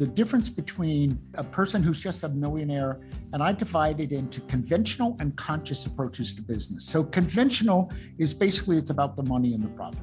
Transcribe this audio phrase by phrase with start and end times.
[0.00, 2.98] the difference between a person who's just a millionaire
[3.34, 6.86] and I divide it into conventional and conscious approaches to business.
[6.86, 10.00] So conventional is basically it's about the money and the profit.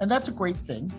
[0.00, 0.92] And that's a great thing,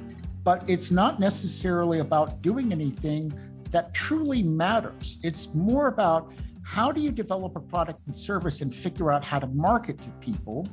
[0.43, 3.31] but it's not necessarily about doing anything
[3.69, 5.20] that truly matters.
[5.21, 6.34] It's more about
[6.64, 10.10] how do you develop a product and service and figure out how to market to
[10.20, 10.68] people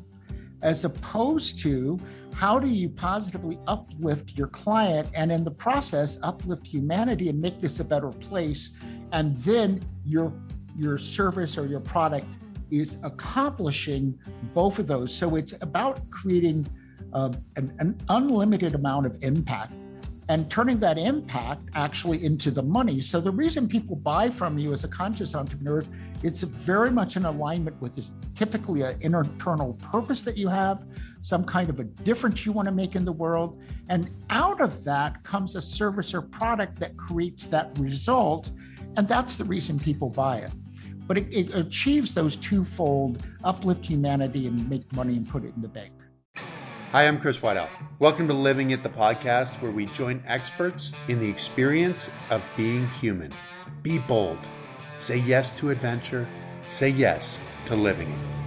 [0.62, 2.00] as opposed to
[2.34, 7.58] how do you positively uplift your client and in the process uplift humanity and make
[7.58, 8.70] this a better place
[9.12, 10.32] and then your
[10.76, 12.26] your service or your product
[12.70, 14.18] is accomplishing
[14.54, 16.66] both of those so it's about creating
[17.12, 19.73] uh, an, an unlimited amount of impact
[20.28, 23.01] and turning that impact actually into the money.
[23.01, 25.84] So the reason people buy from you as a conscious entrepreneur,
[26.23, 30.84] it's very much in alignment with this, typically an internal purpose that you have,
[31.22, 33.62] some kind of a difference you want to make in the world.
[33.88, 38.50] And out of that comes a service or product that creates that result.
[38.96, 40.50] And that's the reason people buy it.
[41.06, 45.62] But it, it achieves those twofold uplift humanity and make money and put it in
[45.62, 45.92] the bank.
[46.90, 47.70] Hi, I'm Chris Whiteout.
[48.01, 52.86] Welcome to Living It, the podcast where we join experts in the experience of being
[52.88, 53.32] human.
[53.82, 54.38] Be bold.
[54.98, 56.29] Say yes to adventure.
[56.68, 58.41] Say yes to living it.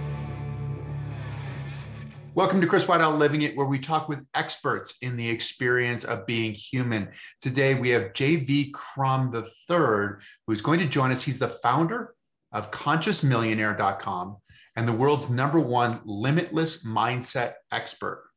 [2.36, 6.26] Welcome to Chris Whiteout Living It, where we talk with experts in the experience of
[6.26, 7.08] being human.
[7.40, 11.22] Today we have JV Crum III, who's going to join us.
[11.22, 12.14] He's the founder
[12.52, 14.36] of ConsciousMillionaire.com
[14.76, 18.28] and the world's number one limitless mindset expert.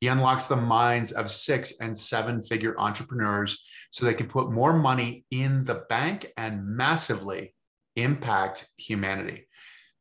[0.00, 4.74] He unlocks the minds of six and seven figure entrepreneurs so they can put more
[4.74, 7.52] money in the bank and massively
[7.96, 9.48] impact humanity.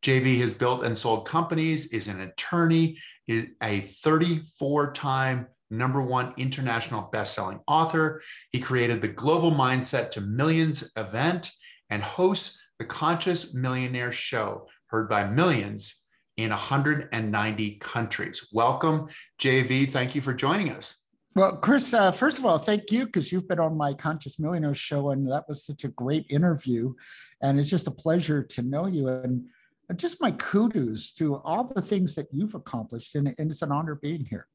[0.02, 6.34] JV has built and sold companies, is an attorney, is a 34 time number one
[6.38, 8.22] international best-selling author.
[8.52, 11.52] He created the Global Mindset to Millions event
[11.90, 16.02] and hosts the Conscious Millionaire Show, heard by millions
[16.38, 18.48] in 190 countries.
[18.52, 19.08] Welcome,
[19.40, 19.88] JV.
[19.88, 20.98] Thank you for joining us.
[21.36, 24.76] Well, Chris, uh, first of all, thank you because you've been on my Conscious Millionaire
[24.76, 26.94] show, and that was such a great interview.
[27.42, 29.08] And it's just a pleasure to know you.
[29.08, 29.46] And
[29.98, 33.16] just my kudos to all the things that you've accomplished.
[33.16, 34.48] And, and it's an honor being here.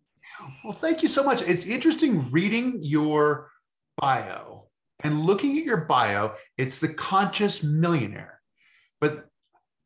[0.65, 1.43] Well, thank you so much.
[1.43, 3.51] It's interesting reading your
[3.97, 4.69] bio
[5.03, 6.35] and looking at your bio.
[6.57, 8.41] It's the conscious millionaire,
[9.01, 9.27] but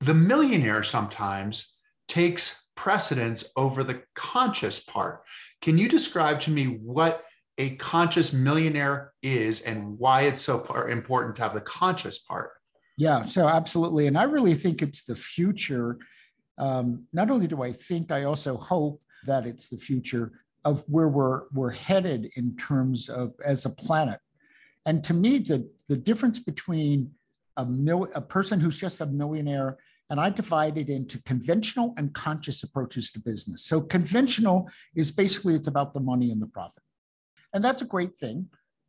[0.01, 1.75] the millionaire sometimes
[2.09, 5.23] takes precedence over the conscious part.
[5.61, 7.25] Can you describe to me what
[7.59, 12.53] a conscious millionaire is and why it's so important to have the conscious part?
[13.01, 14.09] Yeah, so absolutely.
[14.09, 15.97] And I really think it's the future.
[16.59, 20.33] Um, not only do I think, I also hope that it's the future
[20.67, 24.21] of where we're, we're headed in terms of as a planet.
[24.85, 27.11] And to me, the, the difference between
[27.57, 29.79] a, mil, a person who's just a millionaire
[30.11, 33.65] and I divide it into conventional and conscious approaches to business.
[33.65, 36.83] So conventional is basically it's about the money and the profit.
[37.55, 38.49] And that's a great thing,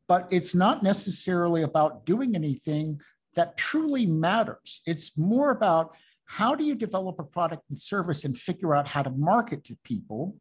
[0.10, 3.00] but it's not necessarily about doing anything
[3.36, 4.81] that truly matters.
[4.86, 9.03] It's more about how do you develop a product and service and figure out how
[9.03, 10.36] to market to people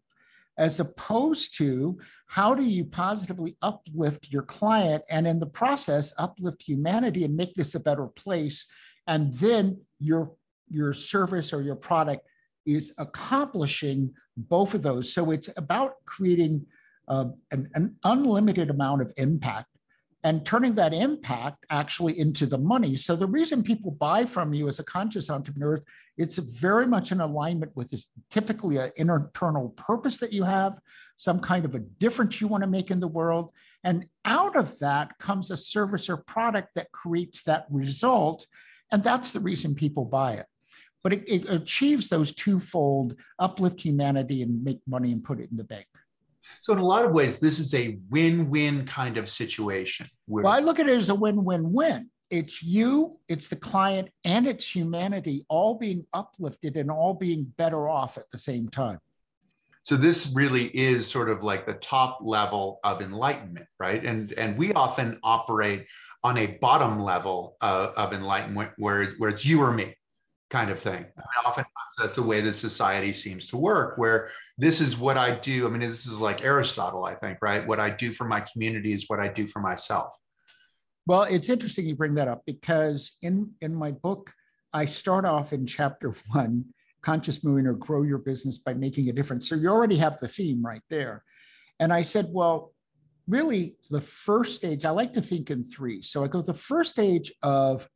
[0.59, 6.63] as opposed to how do you positively uplift your client and in the process uplift
[6.63, 8.67] humanity and make this a better place
[9.07, 10.33] and then your
[10.69, 12.25] your service or your product
[12.67, 15.13] is accomplishing both of those.
[15.13, 16.67] So it's about creating
[17.09, 19.70] uh, an, an unlimited amount of impact
[20.23, 22.95] and turning that impact actually into the money.
[22.97, 25.83] So the reason people buy from you as a conscious entrepreneur,
[26.19, 30.79] it's very much in alignment with this typically an internal purpose that you have,
[31.17, 33.51] some kind of a difference you want to make in the world.
[33.83, 38.47] And out of that comes a service or product that creates that result.
[38.93, 40.47] And that's the reason people buy it
[41.03, 45.57] but it, it achieves those twofold uplift humanity and make money and put it in
[45.57, 45.87] the bank.
[46.61, 50.07] So, in a lot of ways, this is a win win kind of situation.
[50.27, 52.11] Where- well, I look at it as a win win win.
[52.31, 57.89] It's you, it's the client, and it's humanity all being uplifted and all being better
[57.89, 58.99] off at the same time.
[59.83, 64.05] So this really is sort of like the top level of enlightenment, right?
[64.05, 65.87] And and we often operate
[66.23, 69.95] on a bottom level of, of enlightenment where, where it's you or me
[70.51, 71.05] kind of thing.
[71.17, 75.17] I mean, oftentimes that's the way the society seems to work, where this is what
[75.17, 75.67] I do.
[75.67, 77.67] I mean, this is like Aristotle, I think, right?
[77.67, 80.13] What I do for my community is what I do for myself.
[81.07, 84.33] Well, it's interesting you bring that up because in in my book,
[84.73, 86.65] I start off in chapter one,
[87.03, 89.49] conscious moving or grow your business by making a difference.
[89.49, 91.25] So you already have the theme right there.
[91.79, 92.75] And I said, well,
[93.27, 96.03] really the first stage, I like to think in three.
[96.03, 97.89] So I go the first stage of,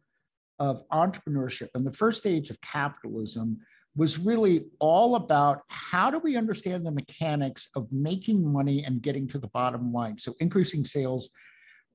[0.59, 3.59] of entrepreneurship and the first stage of capitalism
[3.97, 9.29] was really all about how do we understand the mechanics of making money and getting
[9.29, 10.19] to the bottom line.
[10.19, 11.31] So increasing sales,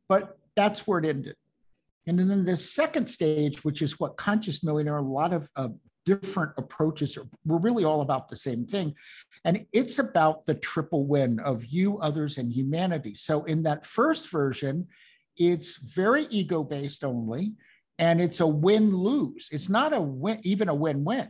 [0.08, 1.36] but that's where it ended.
[2.08, 5.70] And then the second stage, which is what Conscious Millionaire, a lot of uh,
[6.06, 8.96] different approaches are, were really all about the same thing.
[9.46, 13.14] And it's about the triple win of you, others, and humanity.
[13.14, 14.88] So in that first version,
[15.38, 17.54] it's very ego based only,
[18.00, 19.50] and it's a win lose.
[19.52, 21.30] It's not a win, even a win win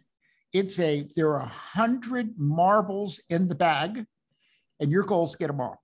[0.54, 4.06] it's a there are a hundred marbles in the bag,
[4.80, 5.81] and your goal is get them all,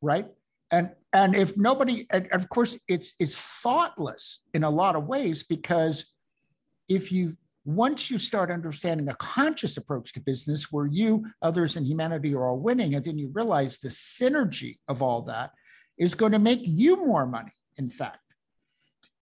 [0.00, 0.26] right?
[0.70, 5.44] And and if nobody, and of course, it's it's thoughtless in a lot of ways
[5.44, 6.12] because
[6.88, 11.86] if you once you start understanding a conscious approach to business where you, others, and
[11.86, 15.52] humanity are all winning, and then you realize the synergy of all that
[15.96, 17.52] is going to make you more money.
[17.76, 18.18] In fact,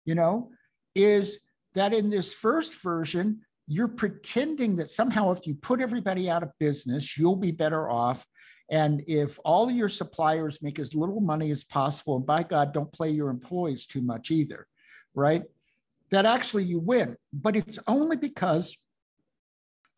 [0.09, 0.49] you know,
[0.95, 1.37] is
[1.75, 6.49] that in this first version, you're pretending that somehow if you put everybody out of
[6.59, 8.25] business, you'll be better off.
[8.71, 12.91] And if all your suppliers make as little money as possible, and by God, don't
[12.91, 14.65] play your employees too much either,
[15.13, 15.43] right?
[16.09, 17.15] That actually you win.
[17.31, 18.75] But it's only because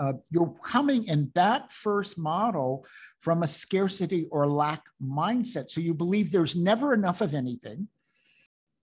[0.02, 2.86] uh, you're coming in that first model
[3.20, 5.70] from a scarcity or lack mindset.
[5.70, 7.88] So you believe there's never enough of anything.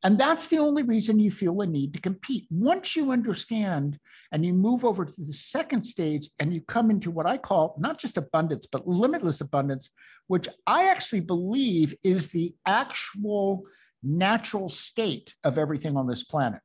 [0.04, 2.46] And that's the only reason you feel a need to compete.
[2.50, 3.98] Once you understand
[4.30, 7.74] and you move over to the second stage and you come into what I call
[7.78, 9.90] not just abundance, but limitless abundance,
[10.28, 13.64] which I actually believe is the actual
[14.02, 16.60] natural state of everything on this planet.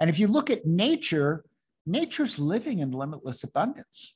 [0.00, 1.44] And if you look at nature,
[1.84, 4.14] nature's living in limitless abundance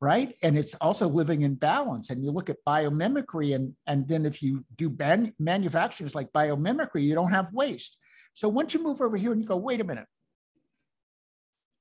[0.00, 0.34] right?
[0.42, 2.10] And it's also living in balance.
[2.10, 7.02] And you look at biomimicry, and, and then if you do ban- manufacturers like biomimicry,
[7.02, 7.96] you don't have waste.
[8.34, 10.06] So once you move over here and you go, wait a minute,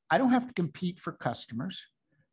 [0.09, 1.83] I don't have to compete for customers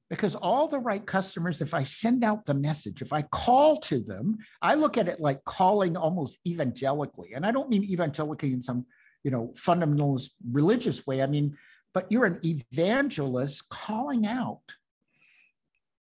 [0.09, 3.99] because all the right customers, if I send out the message, if I call to
[3.99, 7.31] them, I look at it like calling almost evangelically.
[7.35, 8.85] And I don't mean evangelically in some,
[9.25, 11.23] you know, fundamentalist religious way.
[11.23, 11.57] I mean,
[11.95, 14.61] but you're an evangelist calling out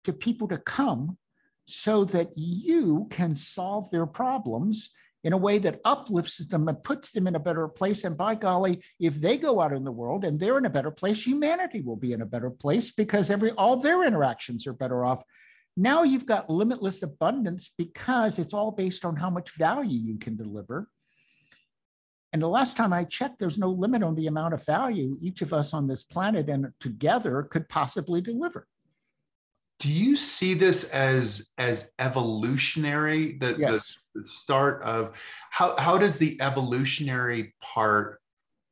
[0.05, 1.17] to people to come
[1.67, 4.91] so that you can solve their problems
[5.23, 8.05] in a way that uplifts them and puts them in a better place.
[8.05, 10.91] And by golly, if they go out in the world and they're in a better
[10.91, 15.05] place, humanity will be in a better place because every all their interactions are better
[15.05, 15.23] off.
[15.77, 20.37] Now you've got limitless abundance because it's all based on how much value you can
[20.37, 20.89] deliver.
[22.33, 25.43] And the last time I checked, there's no limit on the amount of value each
[25.43, 28.67] of us on this planet and together could possibly deliver
[29.81, 33.97] do you see this as as evolutionary the, yes.
[34.15, 38.21] the, start of how how does the evolutionary part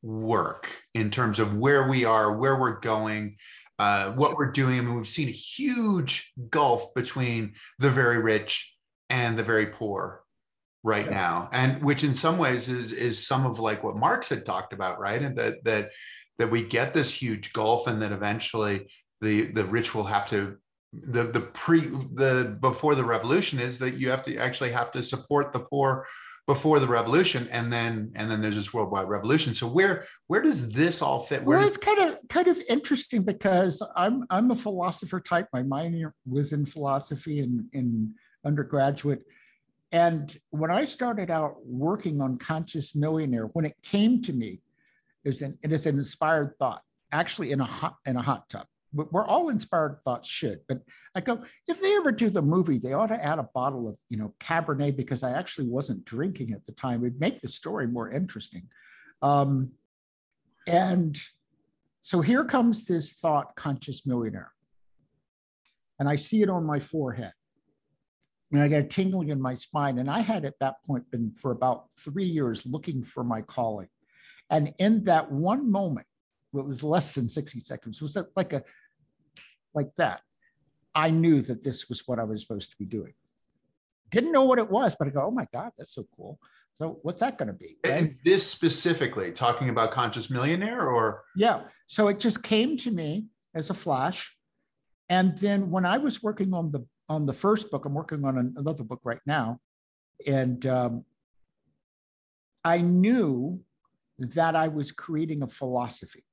[0.02, 3.36] work in terms of where we are where we're going
[3.78, 8.76] uh, what we're doing i mean we've seen a huge gulf between the very rich
[9.08, 10.22] and the very poor
[10.84, 11.12] right yeah.
[11.12, 14.72] now and which in some ways is is some of like what marx had talked
[14.72, 15.90] about right and that that
[16.38, 18.86] that we get this huge gulf and that eventually
[19.20, 20.56] the the rich will have to
[20.92, 25.02] the the pre the before the revolution is that you have to actually have to
[25.02, 26.06] support the poor
[26.46, 29.54] before the revolution and then and then there's this worldwide revolution.
[29.54, 31.44] So where where does this all fit?
[31.44, 35.46] Where well it's kind of kind of interesting because i'm i'm a philosopher type.
[35.52, 38.14] My minor was in philosophy in in
[38.46, 39.22] undergraduate.
[39.92, 44.62] And when i started out working on conscious millionaire when it came to me
[45.26, 48.66] is an it is an inspired thought actually in a hot in a hot tub
[48.92, 50.80] we're all inspired thoughts should but
[51.14, 53.96] i go if they ever do the movie they ought to add a bottle of
[54.08, 57.04] you know cabernet because i actually wasn't drinking at the time.
[57.04, 58.68] It'd make the story more interesting.
[59.22, 59.72] Um,
[60.66, 61.16] and
[62.02, 64.52] so here comes this thought conscious millionaire.
[65.98, 67.32] And i see it on my forehead.
[68.52, 69.98] And i got a tingling in my spine.
[69.98, 73.88] And i had at that point been for about three years looking for my calling.
[74.50, 76.06] And in that one moment
[76.54, 78.00] it was less than 60 seconds.
[78.00, 78.64] Was like a
[79.74, 80.20] like that.
[80.94, 83.12] I knew that this was what I was supposed to be doing.
[84.10, 86.40] Didn't know what it was, but I go, oh my God, that's so cool.
[86.74, 87.76] So what's that going to be?
[87.84, 87.92] Right?
[87.94, 91.62] And this specifically talking about conscious millionaire or yeah.
[91.88, 94.34] So it just came to me as a flash.
[95.08, 98.54] And then when I was working on the on the first book, I'm working on
[98.56, 99.60] another book right now.
[100.26, 101.04] And um,
[102.64, 103.60] I knew
[104.18, 106.24] that I was creating a philosophy.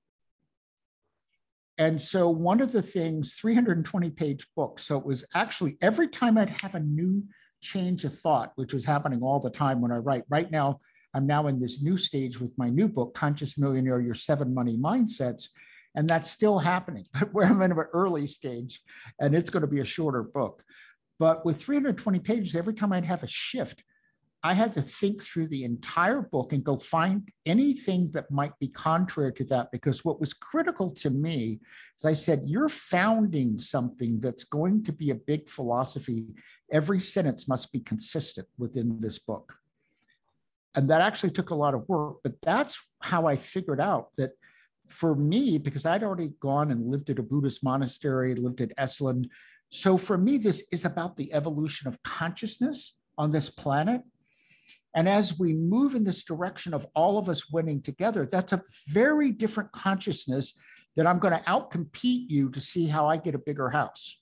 [1.78, 4.80] And so one of the things, 320 page book.
[4.80, 7.24] So it was actually every time I'd have a new
[7.62, 10.24] change of thought, which was happening all the time when I write.
[10.30, 10.80] Right now,
[11.14, 14.78] I'm now in this new stage with my new book, Conscious Millionaire Your Seven Money
[14.78, 15.48] Mindsets.
[15.96, 18.82] And that's still happening, but where I'm in an early stage,
[19.20, 20.64] and it's going to be a shorter book.
[21.20, 23.84] But with 320 pages, every time I'd have a shift,
[24.46, 28.68] I had to think through the entire book and go find anything that might be
[28.68, 29.72] contrary to that.
[29.72, 31.62] Because what was critical to me
[31.98, 36.28] is I said, You're founding something that's going to be a big philosophy.
[36.72, 39.56] Every sentence must be consistent within this book.
[40.76, 44.34] And that actually took a lot of work, but that's how I figured out that
[44.88, 49.28] for me, because I'd already gone and lived at a Buddhist monastery, lived at Esalen.
[49.72, 54.04] So for me, this is about the evolution of consciousness on this planet
[54.96, 58.64] and as we move in this direction of all of us winning together, that's a
[58.88, 60.54] very different consciousness
[60.96, 64.18] that I'm going to outcompete you to see how I get a bigger house.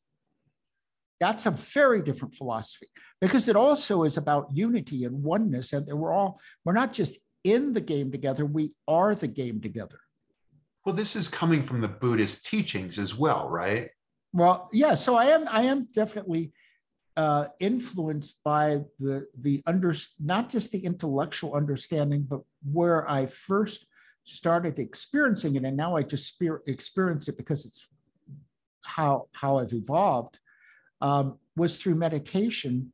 [1.19, 2.87] That's a very different philosophy
[3.21, 5.71] because it also is about unity and oneness.
[5.73, 9.99] And we're all, we're not just in the game together, we are the game together.
[10.85, 13.89] Well, this is coming from the Buddhist teachings as well, right?
[14.33, 14.95] Well, yeah.
[14.95, 16.51] So I am, I am definitely
[17.15, 22.41] uh, influenced by the the under not just the intellectual understanding, but
[22.71, 23.85] where I first
[24.23, 27.87] started experiencing it, and now I just experience it because it's
[28.83, 30.39] how how I've evolved
[31.01, 32.93] um, was through meditation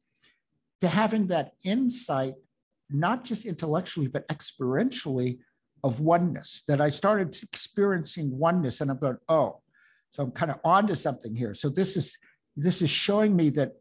[0.81, 2.35] to having that insight,
[2.89, 5.39] not just intellectually but experientially
[5.81, 6.63] of oneness.
[6.67, 9.61] That I started experiencing oneness, and I'm going, oh,
[10.11, 11.53] so I'm kind of onto something here.
[11.53, 12.17] So this is
[12.57, 13.73] this is showing me that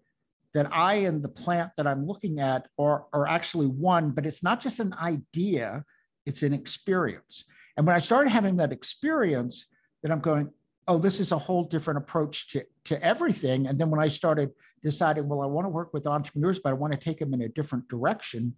[0.58, 4.42] that I and the plant that I'm looking at are, are actually one, but it's
[4.42, 5.84] not just an idea,
[6.26, 7.44] it's an experience.
[7.76, 9.66] And when I started having that experience,
[10.02, 10.50] that I'm going,
[10.88, 13.68] oh, this is a whole different approach to, to everything.
[13.68, 14.50] And then when I started
[14.82, 17.42] deciding, well, I want to work with entrepreneurs, but I want to take them in
[17.42, 18.56] a different direction,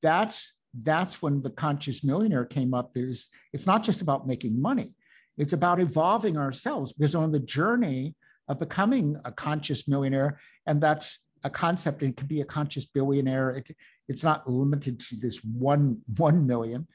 [0.00, 2.94] that's that's when the conscious millionaire came up.
[2.94, 4.94] There's it's not just about making money,
[5.36, 8.14] it's about evolving ourselves because on the journey
[8.50, 10.40] of becoming a conscious millionaire.
[10.66, 12.02] And that's a concept.
[12.02, 13.50] It could be a conscious billionaire.
[13.50, 13.70] It,
[14.08, 16.88] it's not limited to this one, 1 million.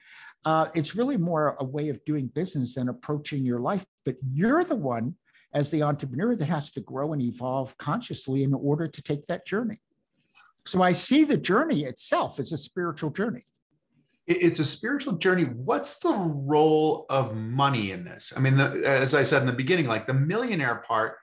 [0.44, 3.86] Uh, it's really more a way of doing business and approaching your life.
[4.04, 5.16] But you're the one,
[5.54, 9.48] as the entrepreneur, that has to grow and evolve consciously in order to take that
[9.48, 9.80] journey.
[10.68, 13.46] So I see the journey itself as a spiritual journey.
[14.28, 15.44] It's a spiritual journey.
[15.44, 18.34] What's the role of money in this?
[18.36, 21.18] I mean, the, as I said in the beginning, like the millionaire part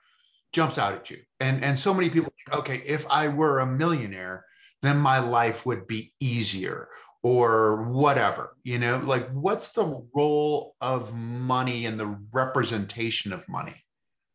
[0.53, 1.17] jumps out at you.
[1.39, 4.45] And and so many people okay, if I were a millionaire,
[4.81, 6.87] then my life would be easier
[7.23, 8.55] or whatever.
[8.63, 13.83] You know, like what's the role of money and the representation of money?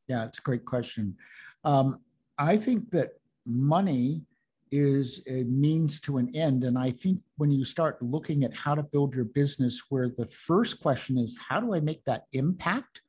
[0.09, 1.17] Yeah, it's a great question.
[1.65, 2.01] Um,
[2.39, 3.11] I think that
[3.47, 4.23] money
[4.71, 6.65] is a means to an end.
[6.65, 10.27] And I think when you start looking at how to build your business, where the
[10.27, 13.03] first question is, how do I make that impact?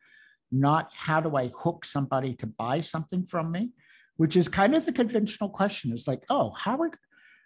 [0.51, 3.69] Not how do I hook somebody to buy something from me,
[4.17, 5.93] which is kind of the conventional question.
[5.93, 6.91] Is like, oh, how are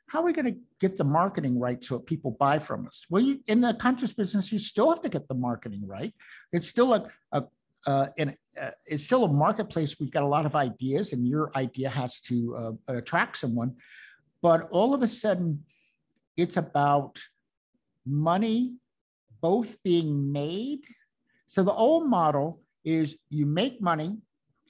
[0.07, 3.05] how are we going to get the marketing right so people buy from us?
[3.09, 6.13] Well, you, in the conscious business, you still have to get the marketing right.
[6.51, 7.43] It's still a, a
[7.85, 9.99] uh, and uh, it's still a marketplace.
[9.99, 13.75] We've got a lot of ideas, and your idea has to uh, attract someone.
[14.41, 15.65] But all of a sudden,
[16.37, 17.21] it's about
[18.05, 18.75] money
[19.41, 20.85] both being made.
[21.45, 24.17] So the old model is you make money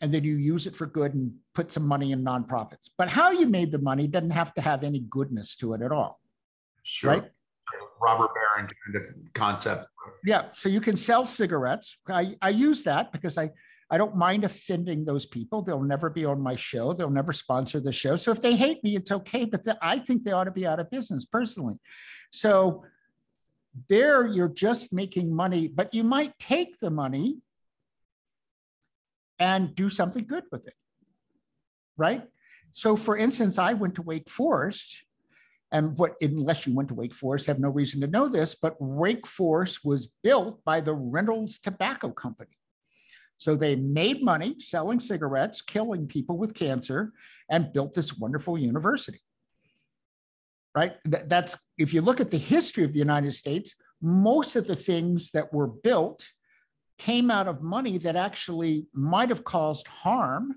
[0.01, 2.89] and then you use it for good and put some money in nonprofits.
[2.97, 5.91] But how you made the money doesn't have to have any goodness to it at
[5.91, 6.19] all.
[6.83, 7.11] Sure.
[7.11, 7.31] Right?
[8.01, 9.87] Robber baron kind of concept.
[10.25, 10.45] Yeah.
[10.51, 11.97] So you can sell cigarettes.
[12.09, 13.51] I, I use that because I,
[13.89, 15.61] I don't mind offending those people.
[15.61, 16.93] They'll never be on my show.
[16.93, 18.15] They'll never sponsor the show.
[18.15, 19.45] So if they hate me, it's okay.
[19.45, 21.75] But the, I think they ought to be out of business personally.
[22.31, 22.83] So
[23.87, 27.37] there you're just making money, but you might take the money
[29.43, 30.75] and do something good with it.
[31.97, 32.23] Right?
[32.71, 35.03] So, for instance, I went to Wake Forest,
[35.71, 38.77] and what, unless you went to Wake Forest, have no reason to know this, but
[38.79, 42.57] Wake Forest was built by the Reynolds Tobacco Company.
[43.37, 47.11] So they made money selling cigarettes, killing people with cancer,
[47.49, 49.21] and built this wonderful university.
[50.73, 50.93] Right?
[51.05, 55.31] That's if you look at the history of the United States, most of the things
[55.31, 56.25] that were built
[56.97, 60.55] came out of money that actually might have caused harm,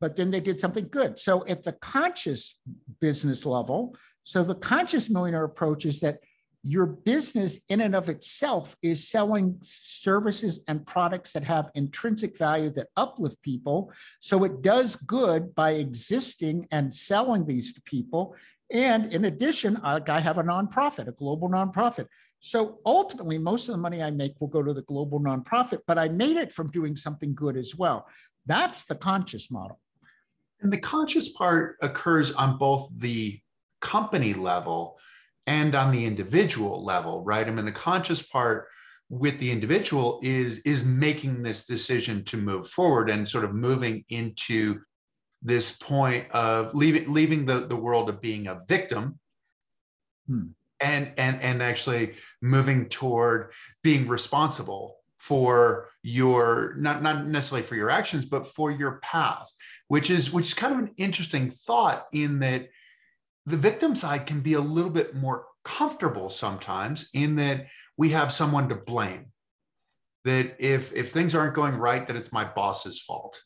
[0.00, 1.18] but then they did something good.
[1.18, 2.58] So at the conscious
[3.00, 6.20] business level, so the conscious millionaire approach is that
[6.62, 12.68] your business in and of itself is selling services and products that have intrinsic value
[12.70, 13.92] that uplift people.
[14.20, 18.34] So it does good by existing and selling these to people.
[18.70, 22.06] And in addition, I have a nonprofit, a global nonprofit.
[22.40, 25.98] So ultimately, most of the money I make will go to the global nonprofit, but
[25.98, 28.06] I made it from doing something good as well.
[28.46, 29.80] That's the conscious model.
[30.60, 33.40] And the conscious part occurs on both the
[33.80, 34.98] company level
[35.46, 37.46] and on the individual level, right?
[37.46, 38.68] I mean, the conscious part
[39.08, 44.04] with the individual is is making this decision to move forward and sort of moving
[44.10, 44.80] into
[45.42, 49.18] this point of leaving leaving the, the world of being a victim
[50.26, 50.48] hmm.
[50.80, 53.50] And and and actually moving toward
[53.82, 59.52] being responsible for your not not necessarily for your actions but for your path
[59.88, 62.68] which is which is kind of an interesting thought in that
[63.46, 67.66] the victim side can be a little bit more comfortable sometimes in that
[67.96, 69.26] we have someone to blame
[70.24, 73.42] that if if things aren't going right that it's my boss's fault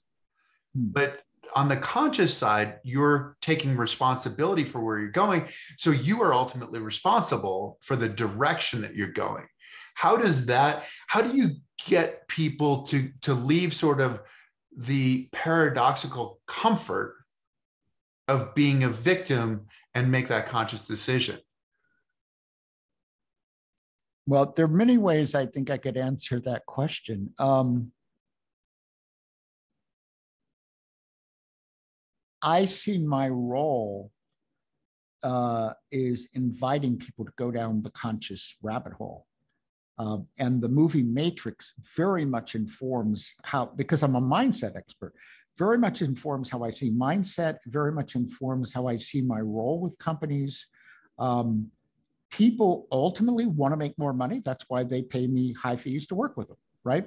[0.75, 0.89] hmm.
[0.93, 1.23] but
[1.55, 6.81] on the conscious side you're taking responsibility for where you're going so you are ultimately
[6.81, 9.47] responsible for the direction that you're going
[9.95, 11.51] how does that how do you
[11.87, 14.21] get people to to leave sort of
[14.77, 17.17] the paradoxical comfort
[18.29, 21.39] of being a victim and make that conscious decision?
[24.27, 27.35] Well, there are many ways I think I could answer that question.
[27.39, 27.91] Um,
[32.43, 34.11] I see my role
[35.23, 39.27] uh, is inviting people to go down the conscious rabbit hole.
[39.99, 45.15] Uh, and the movie Matrix very much informs how, because I'm a mindset expert,
[45.59, 49.81] very much informs how I see mindset, very much informs how I see my role
[49.81, 50.67] with companies.
[51.19, 51.71] Um,
[52.31, 54.41] people ultimately want to make more money.
[54.45, 57.07] That's why they pay me high fees to work with them, right?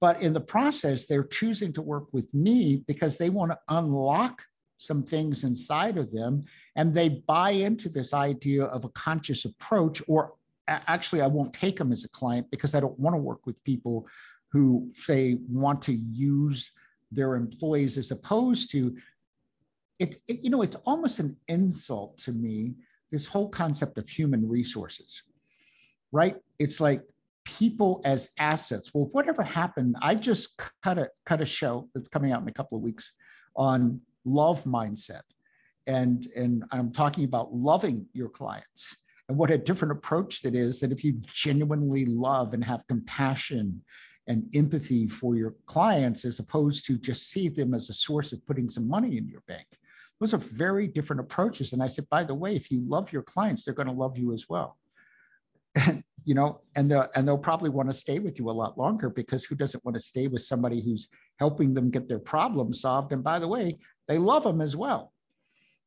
[0.00, 4.42] But in the process, they're choosing to work with me because they want to unlock
[4.78, 6.44] some things inside of them
[6.76, 10.34] and they buy into this idea of a conscious approach or
[10.68, 13.64] actually i won't take them as a client because i don't want to work with
[13.64, 14.06] people
[14.52, 16.72] who say want to use
[17.10, 18.94] their employees as opposed to
[19.98, 22.74] it, it, you know it's almost an insult to me
[23.10, 25.22] this whole concept of human resources
[26.12, 26.36] right?
[26.58, 27.02] It's like
[27.46, 32.32] people as assets well whatever happened i just cut a cut a show that's coming
[32.32, 33.12] out in a couple of weeks
[33.54, 35.22] on love mindset
[35.86, 38.96] and and i'm talking about loving your clients
[39.28, 43.82] and what a different approach that is that if you genuinely love and have compassion
[44.28, 48.44] and empathy for your clients as opposed to just see them as a source of
[48.46, 49.66] putting some money in your bank.
[50.20, 51.72] Those are very different approaches.
[51.72, 54.18] And I said, by the way, if you love your clients, they're going to love
[54.18, 54.78] you as well.
[55.76, 58.76] And, you know, and they'll, and they'll probably want to stay with you a lot
[58.76, 61.08] longer because who doesn't want to stay with somebody who's
[61.38, 63.12] helping them get their problem solved?
[63.12, 65.12] And by the way, they love them as well.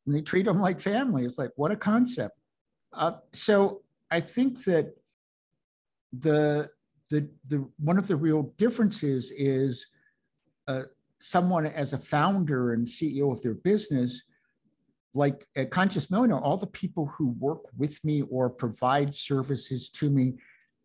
[0.06, 1.26] And they treat them like family.
[1.26, 2.38] It's like, what a concept.
[2.94, 4.96] Uh, so I think that
[6.18, 6.70] the
[7.10, 9.86] the, the one of the real differences is
[10.68, 10.84] uh,
[11.18, 14.22] someone as a founder and CEO of their business,
[15.14, 20.10] like a Conscious Millionaire, all the people who work with me or provide services to
[20.10, 20.36] me,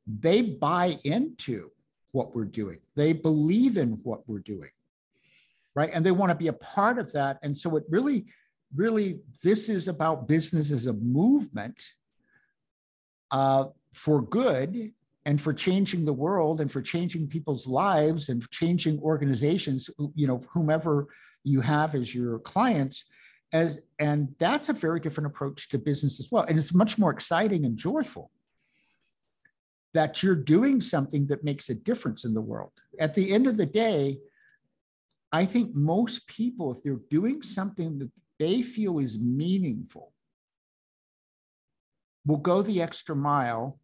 [0.06, 1.70] they buy into
[2.12, 2.78] what we're doing.
[2.96, 4.70] They believe in what we're doing,
[5.74, 5.90] right?
[5.92, 7.38] And they want to be a part of that.
[7.42, 8.26] And so it really,
[8.74, 11.82] really, this is about business as a movement
[13.30, 14.92] uh, for good
[15.26, 20.40] and for changing the world and for changing people's lives and changing organizations you know
[20.50, 21.06] whomever
[21.44, 23.04] you have as your clients
[23.54, 26.44] as and that's a very different approach to business as well.
[26.46, 28.30] And it's much more exciting and joyful
[29.94, 32.72] that you're doing something that makes a difference in the world.
[32.98, 34.18] At the end of the day
[35.32, 40.12] i think most people if they're doing something that they feel is meaningful
[42.24, 43.78] will go the extra mile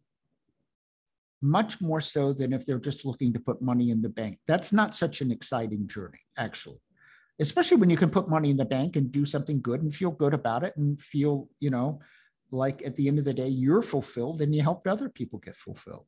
[1.41, 4.37] much more so than if they're just looking to put money in the bank.
[4.47, 6.79] That's not such an exciting journey, actually,
[7.41, 10.11] especially when you can put money in the bank and do something good and feel
[10.11, 11.99] good about it and feel, you know,
[12.51, 15.55] like at the end of the day, you're fulfilled and you helped other people get
[15.55, 16.05] fulfilled.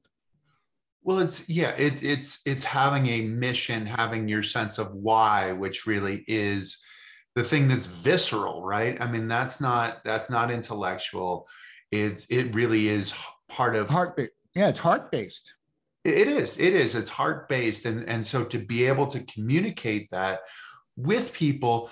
[1.02, 5.86] Well, it's yeah, it, it's it's having a mission, having your sense of why, which
[5.86, 6.82] really is
[7.36, 8.96] the thing that's visceral, right?
[9.02, 11.50] I mean, that's not that's not intellectual.
[11.91, 13.13] It it really is
[13.50, 15.54] part of heartbeat yeah, it's heart based.
[16.04, 16.60] It is.
[16.60, 16.96] It is.
[16.96, 20.41] It's heart based, and and so to be able to communicate that
[20.96, 21.90] with people,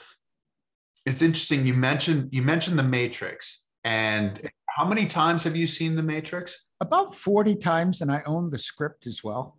[1.06, 1.66] it's interesting.
[1.66, 6.66] You mentioned you mentioned the Matrix and How many times have you seen The Matrix?
[6.80, 9.58] About 40 times, and I own the script as well.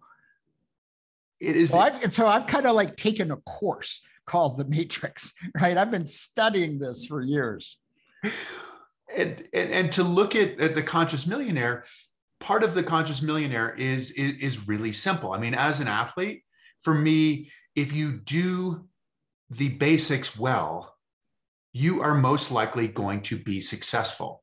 [1.40, 1.70] It is.
[1.70, 5.76] So I've, so I've kind of like taken a course called The Matrix, right?
[5.76, 7.78] I've been studying this for years.
[9.14, 11.84] And, and, and to look at, at the conscious millionaire,
[12.40, 15.32] part of the conscious millionaire is, is is really simple.
[15.32, 16.44] I mean, as an athlete,
[16.80, 18.86] for me, if you do
[19.56, 20.96] the basics well,
[21.72, 24.42] you are most likely going to be successful.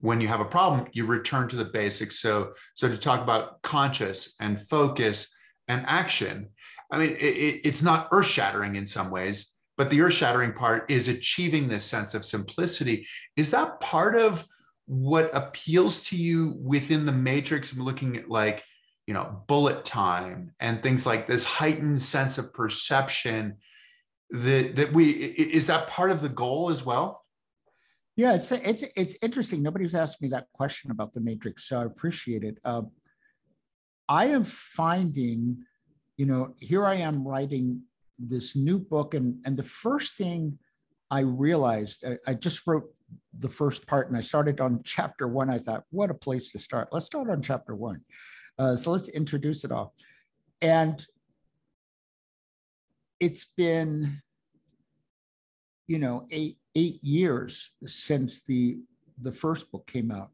[0.00, 2.20] When you have a problem, you return to the basics.
[2.20, 5.34] So, so to talk about conscious and focus
[5.68, 6.48] and action,
[6.90, 10.90] I mean, it, it's not earth shattering in some ways, but the earth shattering part
[10.90, 13.06] is achieving this sense of simplicity.
[13.36, 14.46] Is that part of
[14.86, 17.72] what appeals to you within the matrix?
[17.72, 18.64] I'm looking at like,
[19.06, 23.58] you know, bullet time and things like this heightened sense of perception
[24.32, 27.24] that, that we, is that part of the goal as well?
[28.16, 29.62] Yeah, it's, it's, it's interesting.
[29.62, 32.58] Nobody's asked me that question about the matrix, so I appreciate it.
[32.64, 32.82] Uh,
[34.08, 35.64] I am finding
[36.16, 37.82] you know, here I am writing
[38.18, 40.58] this new book, and and the first thing
[41.10, 42.84] I realized, I, I just wrote
[43.38, 45.50] the first part, and I started on chapter one.
[45.50, 46.88] I thought, what a place to start.
[46.92, 48.02] Let's start on chapter one.
[48.58, 49.94] Uh, so let's introduce it all,
[50.60, 51.04] and
[53.22, 54.20] it's been,
[55.86, 58.82] you know, eight eight years since the
[59.20, 60.30] the first book came out,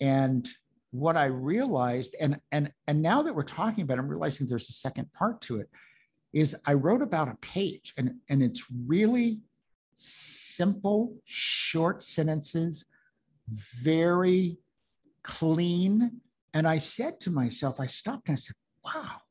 [0.00, 0.48] and
[0.92, 4.70] what I realized, and and and now that we're talking about, it, I'm realizing there's
[4.70, 5.68] a second part to it.
[6.32, 9.40] Is I wrote about a page, and and it's really
[9.96, 12.84] simple, short sentences,
[13.82, 14.58] very
[15.24, 16.20] clean.
[16.54, 19.22] And I said to myself, I stopped and I said, "Wow,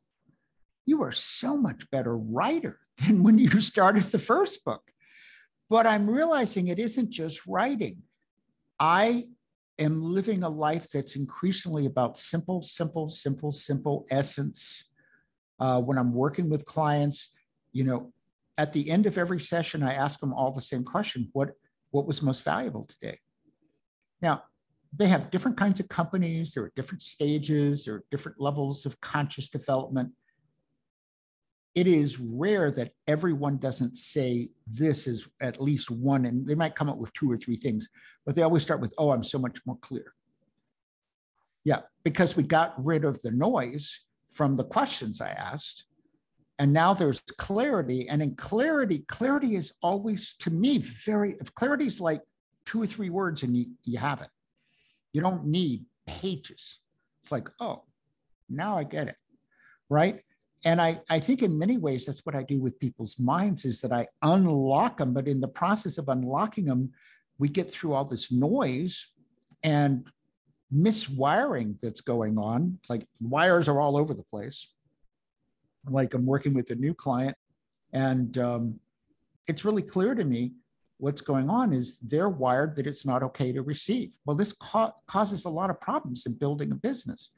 [0.86, 4.82] you are so much better writer than when you started the first book."
[5.69, 8.04] But I'm realizing it isn't just writing.
[8.80, 9.26] I
[9.80, 14.84] am living a life that's increasingly about simple, simple, simple, simple essence.
[15.60, 17.32] Uh, when I'm working with clients,
[17.71, 18.13] you know,
[18.58, 21.52] at the end of every session, I ask them all the same question: What
[21.91, 23.19] what was most valuable today?
[24.21, 24.43] Now,
[24.95, 26.54] they have different kinds of companies.
[26.54, 27.86] There are different stages.
[27.86, 30.12] There are different levels of conscious development
[31.76, 36.76] it is rare that everyone doesn't say this is at least one, and they might
[36.76, 37.90] come up with two or three things,
[38.26, 40.14] but they always start with, oh, I'm so much more clear.
[41.66, 45.86] Yeah, because we got rid of the noise from the questions I asked.
[46.60, 48.08] And now there's clarity.
[48.08, 52.22] And in clarity, clarity is always, to me, very, if clarity is like
[52.66, 54.30] two or three words and you, you have it,
[55.12, 56.80] you don't need pages.
[57.22, 57.84] It's like, oh,
[58.50, 59.16] now I get it.
[59.90, 60.25] Right
[60.65, 63.82] and I, I think in many ways that's what I do with people's minds is
[63.82, 66.91] that I unlock them, but in the process of unlocking them,
[67.38, 69.06] we get through all this noise
[69.62, 70.08] and
[70.73, 72.80] miswiring that's going on.
[72.80, 74.73] It's like wires are all over the place.
[75.88, 77.38] Like I'm working with a new client,
[77.93, 78.80] and um,
[79.47, 80.54] it's really clear to me
[80.97, 84.17] what's going on is they're wired that it's not okay to receive.
[84.25, 87.30] Well, this ca- causes a lot of problems in building a business.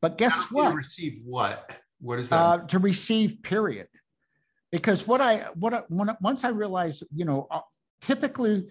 [0.00, 0.74] But guess what?
[0.74, 1.76] Receive what?
[2.00, 2.36] What is that?
[2.36, 3.88] Uh, to receive, period.
[4.70, 7.60] Because what I what I, when, once I realized, you know, uh,
[8.00, 8.66] typically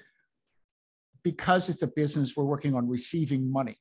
[1.23, 3.77] because it's a business, we're working on receiving money.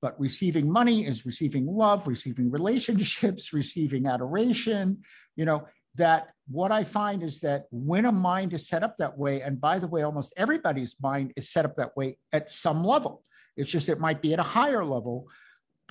[0.00, 5.02] But receiving money is receiving love, receiving relationships, receiving adoration.
[5.36, 5.66] You know
[5.96, 9.60] that what I find is that when a mind is set up that way, and
[9.60, 13.24] by the way, almost everybody's mind is set up that way at some level.
[13.56, 15.26] It's just it might be at a higher level,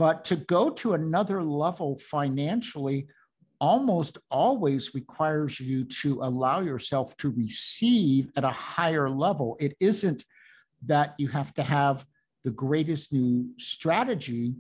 [0.01, 3.05] but to go to another level financially
[3.59, 9.55] almost always requires you to allow yourself to receive at a higher level.
[9.59, 10.25] It isn't
[10.87, 12.03] that you have to have
[12.43, 14.55] the greatest new strategy,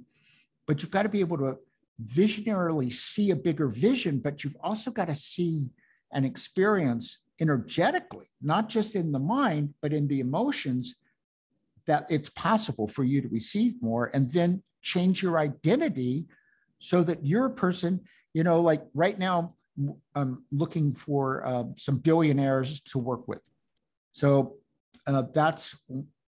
[0.67, 1.57] but you've got to be able to
[2.05, 5.71] visionarily see a bigger vision, but you've also got to see
[6.13, 10.93] and experience energetically, not just in the mind, but in the emotions,
[11.87, 14.11] that it's possible for you to receive more.
[14.13, 16.25] And then change your identity
[16.79, 18.01] so that you're a person,
[18.33, 19.55] you know, like right now,
[20.15, 23.41] I'm looking for uh, some billionaires to work with.
[24.11, 24.55] So
[25.07, 25.75] uh, that's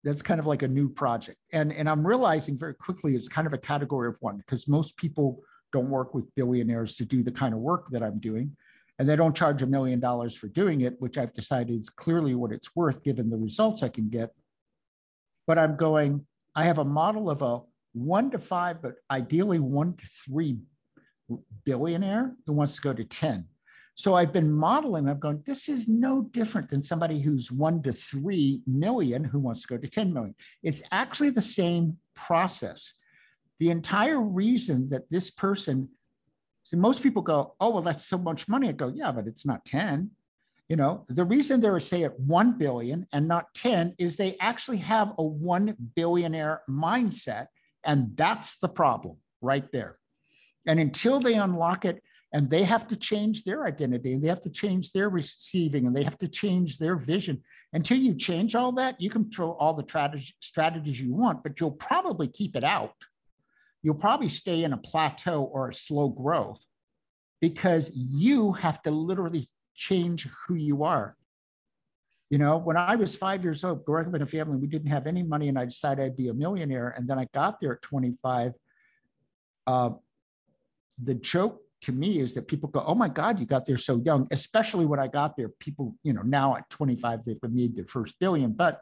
[0.04, 3.48] that's kind of like a new project, and and I'm realizing very quickly it's kind
[3.48, 7.32] of a category of one because most people don't work with billionaires to do the
[7.32, 8.56] kind of work that I'm doing,
[9.00, 12.36] and they don't charge a million dollars for doing it, which I've decided is clearly
[12.36, 14.32] what it's worth given the results I can get.
[15.48, 16.26] But I'm going.
[16.56, 17.62] I have a model of a
[17.94, 20.58] one to five, but ideally one to three
[21.64, 23.48] billionaire who wants to go to 10.
[23.96, 27.94] So I've been modeling, I'm going, this is no different than somebody who's one to
[27.94, 30.34] three million who wants to go to 10 million.
[30.64, 32.94] It's actually the same process.
[33.60, 35.90] The entire reason that this person,
[36.64, 38.68] so most people go, oh, well, that's so much money.
[38.70, 40.10] I go, yeah, but it's not 10.
[40.70, 44.78] You know, the reason they're say at 1 billion and not 10 is they actually
[44.78, 47.48] have a 1 billionaire mindset.
[47.86, 49.98] And that's the problem right there.
[50.66, 52.02] And until they unlock it,
[52.34, 55.96] and they have to change their identity and they have to change their receiving and
[55.96, 57.44] they have to change their vision.
[57.74, 61.72] Until you change all that, you can throw all the strategies you want, but you'll
[61.72, 62.96] probably keep it out.
[63.84, 66.66] You'll probably stay in a plateau or a slow growth
[67.40, 71.16] because you have to literally change who you are.
[72.30, 74.90] You know, when I was five years old, growing up in a family, we didn't
[74.90, 76.94] have any money, and I decided I'd be a millionaire.
[76.98, 78.54] And then I got there at 25.
[79.68, 79.92] Uh,
[81.02, 84.02] the joke to me is that people go, "Oh my God, you got there so
[84.04, 87.86] young." Especially when I got there, people, you know, now at 25 they've made their
[87.86, 88.54] first billion.
[88.54, 88.82] But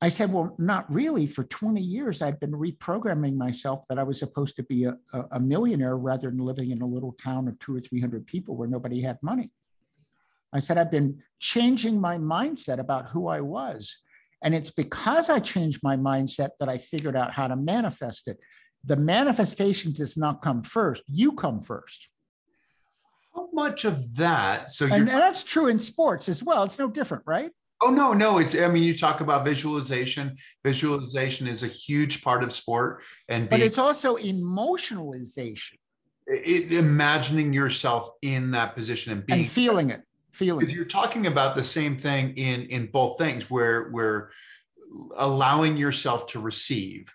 [0.00, 1.26] I said, "Well, not really.
[1.26, 4.96] For 20 years, I'd been reprogramming myself that I was supposed to be a,
[5.32, 8.56] a millionaire rather than living in a little town of two or three hundred people
[8.56, 9.50] where nobody had money."
[10.52, 13.96] I said, "I've been changing my mindset about who I was."
[14.42, 18.38] And it's because I changed my mindset that I figured out how to manifest it.
[18.84, 21.02] The manifestation does not come first.
[21.06, 22.08] You come first.
[23.34, 26.64] How much of that so and, and, that's true in sports as well.
[26.64, 27.50] It's no different right?
[27.82, 30.36] Oh no no it's i mean you talk about visualization.
[30.64, 35.74] Visualization is a huge part of sport and being, but it's also emotionalization.
[36.26, 40.02] It, imagining yourself in that position and being and feeling it
[40.40, 40.60] feeling.
[40.60, 44.30] Because you're talking about the same thing in in both things where where
[45.16, 47.14] allowing yourself to receive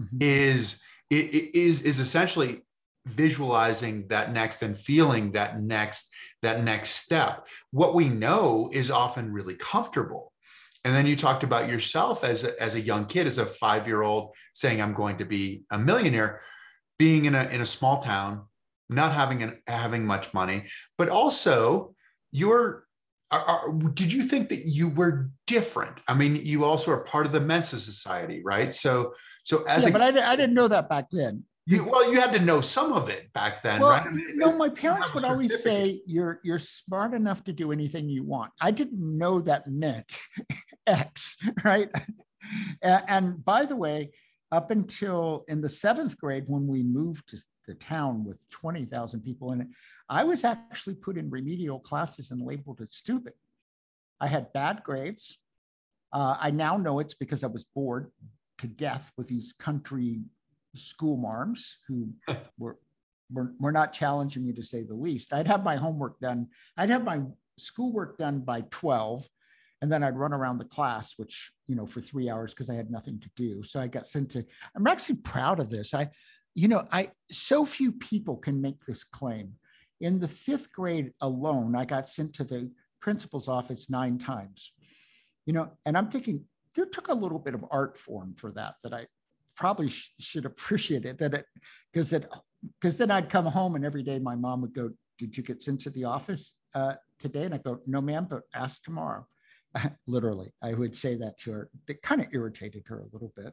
[0.00, 0.18] mm-hmm.
[0.20, 2.62] is is is essentially
[3.06, 6.10] visualizing that next and feeling that next
[6.42, 7.48] that next step.
[7.70, 10.32] What we know is often really comfortable.
[10.84, 13.86] And then you talked about yourself as a, as a young kid as a five
[13.86, 16.40] year old saying i'm going to be a millionaire
[16.98, 18.46] being in a in a small town
[18.88, 20.64] not having an, having much money
[20.98, 21.94] but also
[22.32, 22.86] you're
[23.32, 27.26] are, are, did you think that you were different i mean you also are part
[27.26, 29.12] of the mensa society right so
[29.44, 31.44] so as yeah, a, but I, I didn't know that back then.
[31.66, 34.06] You, well, you had to know some of it back then, well, right?
[34.06, 38.08] I mean, no, my parents would always say you're you're smart enough to do anything
[38.08, 38.52] you want.
[38.60, 40.18] I didn't know that meant
[40.86, 41.88] X, right?
[42.82, 44.10] and by the way,
[44.50, 47.38] up until in the seventh grade, when we moved to
[47.70, 49.68] the town with 20,000 people in it,
[50.08, 53.34] I was actually put in remedial classes and labeled as stupid.
[54.20, 55.38] I had bad grades.
[56.12, 58.10] Uh, I now know it's because I was bored
[58.58, 60.22] to death with these country
[60.74, 62.08] school marms who
[62.58, 62.76] were,
[63.32, 65.32] were, were not challenging me to say the least.
[65.32, 66.48] I'd have my homework done.
[66.76, 67.20] I'd have my
[67.56, 69.28] schoolwork done by 12
[69.80, 72.74] and then I'd run around the class, which, you know, for three hours because I
[72.74, 73.62] had nothing to do.
[73.62, 74.44] So I got sent to,
[74.76, 75.94] I'm actually proud of this.
[75.94, 76.10] I,
[76.54, 79.54] you know, I, so few people can make this claim.
[80.00, 84.72] In the fifth grade alone, I got sent to the principal's office nine times,
[85.46, 88.74] you know, and I'm thinking, there took a little bit of art form for that
[88.82, 89.06] that I
[89.56, 91.46] probably sh- should appreciate it that it
[91.92, 92.26] because it
[92.80, 95.62] because then I'd come home and every day my mom would go, "Did you get
[95.62, 99.26] sent to the office uh, today?" And I go, "No, ma'am, but ask tomorrow."
[100.06, 101.70] Literally, I would say that to her.
[101.88, 103.52] It kind of irritated her a little bit,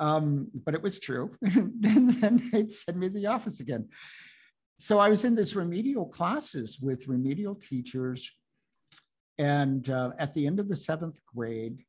[0.00, 1.36] um, but it was true.
[1.42, 3.88] and then they'd send me to the office again.
[4.78, 8.28] So I was in this remedial classes with remedial teachers,
[9.38, 11.84] and uh, at the end of the seventh grade,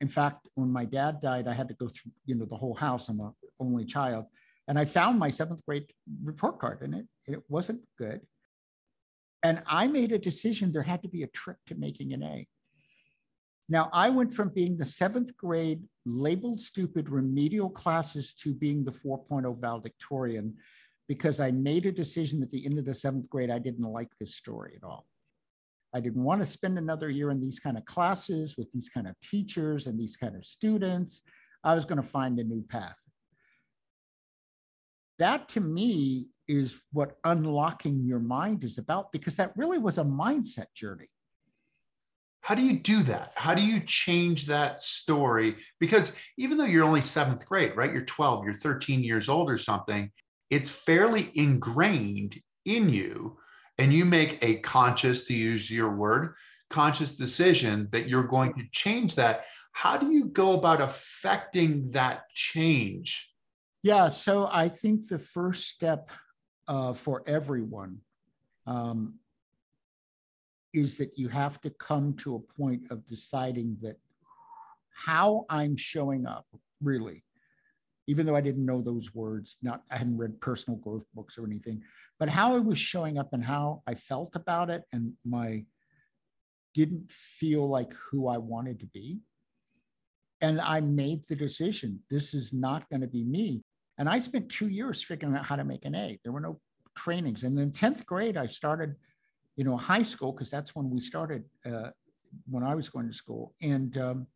[0.00, 2.74] in fact, when my dad died, I had to go through, you know, the whole
[2.74, 3.08] house.
[3.08, 4.26] I'm a only child.
[4.68, 5.86] And I found my seventh grade
[6.24, 8.20] report card and it, it wasn't good.
[9.42, 12.48] And I made a decision there had to be a trick to making an A.
[13.68, 18.92] Now, I went from being the seventh grade labeled stupid remedial classes to being the
[18.92, 20.54] 4.0 valedictorian
[21.08, 23.50] because I made a decision at the end of the seventh grade.
[23.50, 25.06] I didn't like this story at all.
[25.92, 29.08] I didn't want to spend another year in these kind of classes with these kind
[29.08, 31.22] of teachers and these kind of students.
[31.64, 33.00] I was going to find a new path.
[35.18, 40.04] That to me is what unlocking your mind is about because that really was a
[40.04, 41.08] mindset journey.
[42.46, 43.32] How do you do that?
[43.34, 45.56] How do you change that story?
[45.80, 47.92] Because even though you're only seventh grade, right?
[47.92, 50.12] You're 12, you're 13 years old or something,
[50.48, 53.36] it's fairly ingrained in you
[53.78, 56.34] and you make a conscious, to use your word,
[56.70, 62.30] conscious decision that you're going to change that, how do you go about affecting that
[62.32, 63.28] change?
[63.82, 66.12] Yeah, so I think the first step
[66.68, 68.02] uh, for everyone
[68.68, 69.14] um,
[70.76, 73.96] is that you have to come to a point of deciding that
[74.94, 76.46] how I'm showing up,
[76.82, 77.24] really,
[78.06, 81.46] even though I didn't know those words, not I hadn't read personal growth books or
[81.46, 81.82] anything,
[82.18, 85.64] but how I was showing up and how I felt about it and my
[86.74, 89.20] didn't feel like who I wanted to be.
[90.42, 93.62] And I made the decision this is not going to be me.
[93.96, 96.20] And I spent two years figuring out how to make an A.
[96.22, 96.60] There were no
[96.94, 97.44] trainings.
[97.44, 98.96] And then 10th grade, I started,
[99.56, 101.90] you know, high school, because that's when we started uh,
[102.48, 103.54] when I was going to school.
[103.62, 104.26] And um,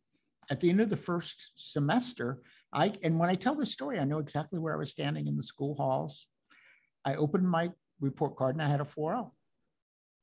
[0.49, 2.41] at the end of the first semester,
[2.73, 5.37] I, and when I tell this story, I know exactly where I was standing in
[5.37, 6.27] the school halls.
[7.05, 9.31] I opened my report card and I had a 4.0.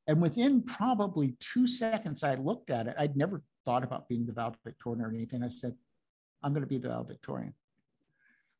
[0.06, 2.96] And within probably two seconds, I looked at it.
[2.98, 5.42] I'd never thought about being the valedictorian or anything.
[5.42, 5.74] I said,
[6.42, 7.52] I'm going to be the valedictorian.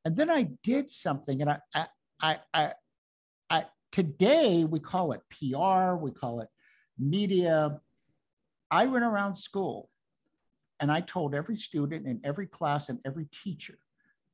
[0.05, 1.87] And then I did something, and I, I,
[2.21, 2.73] I, I, I
[3.93, 6.49] today we call it PR, we call it
[6.99, 7.81] media.
[8.71, 9.89] I went around school
[10.81, 13.79] and I told every student in every class and every teacher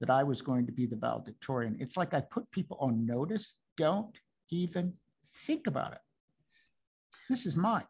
[0.01, 1.77] that I was going to be the valedictorian.
[1.81, 3.55] It's like I put people on notice.
[3.77, 4.17] Don't
[4.51, 4.95] even
[5.47, 6.01] think about it.
[7.31, 7.85] This is mine.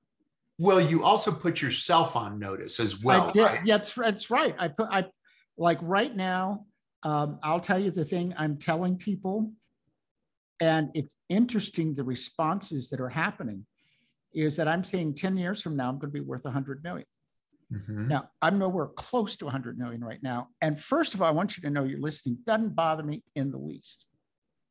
[0.59, 3.29] Well, you also put yourself on notice as well.
[3.29, 3.43] I did.
[3.43, 3.61] Right?
[3.65, 4.55] Yeah, that's, that's right.
[4.59, 5.07] I put I
[5.57, 6.67] like right now.
[7.03, 9.53] Um, I'll tell you the thing I'm telling people,
[10.65, 13.67] and it's interesting the responses that are happening.
[14.33, 17.07] Is that I'm saying 10 years from now I'm going to be worth 100 million.
[17.73, 18.09] Mm-hmm.
[18.09, 20.49] Now, I'm nowhere close to 100 million right now.
[20.61, 23.51] And first of all, I want you to know you're listening doesn't bother me in
[23.53, 24.07] the least.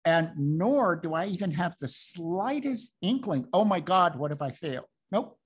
[0.03, 4.51] And nor do I even have the slightest inkling, oh my God, what if I
[4.51, 4.89] fail?
[5.11, 5.37] Nope,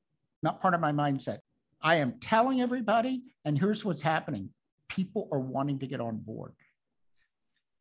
[0.42, 1.40] not part of my mindset.
[1.82, 4.50] I am telling everybody, and here's what's happening
[4.90, 6.54] people are wanting to get on board.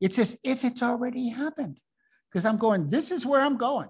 [0.01, 1.79] It's as if it's already happened
[2.37, 3.89] because I'm going, this is where I'm going.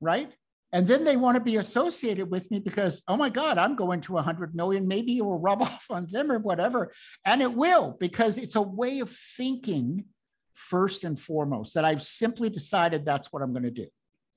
[0.00, 0.32] Right.
[0.72, 4.00] And then they want to be associated with me because, oh my God, I'm going
[4.00, 4.88] to 100 million.
[4.88, 6.92] Maybe it will rub off on them or whatever.
[7.24, 10.06] And it will because it's a way of thinking
[10.54, 13.86] first and foremost that I've simply decided that's what I'm going to do.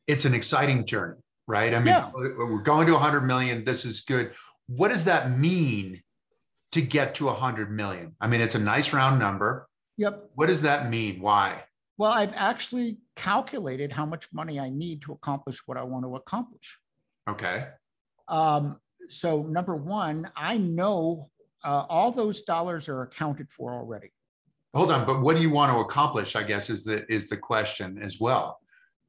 [0.05, 1.73] It's an exciting journey, right?
[1.73, 2.11] I mean, yeah.
[2.13, 3.63] we're going to 100 million.
[3.63, 4.33] This is good.
[4.67, 6.03] What does that mean
[6.73, 8.15] to get to 100 million?
[8.21, 9.67] I mean, it's a nice round number.
[9.97, 10.29] Yep.
[10.35, 11.19] What does that mean?
[11.19, 11.63] Why?
[11.99, 16.15] Well, I've actually calculated how much money I need to accomplish what I want to
[16.15, 16.79] accomplish.
[17.29, 17.67] Okay.
[18.29, 21.29] Um, so, number one, I know
[21.61, 24.13] uh, all those dollars are accounted for already.
[24.73, 26.37] Hold on, but what do you want to accomplish?
[26.37, 28.59] I guess is the is the question as well.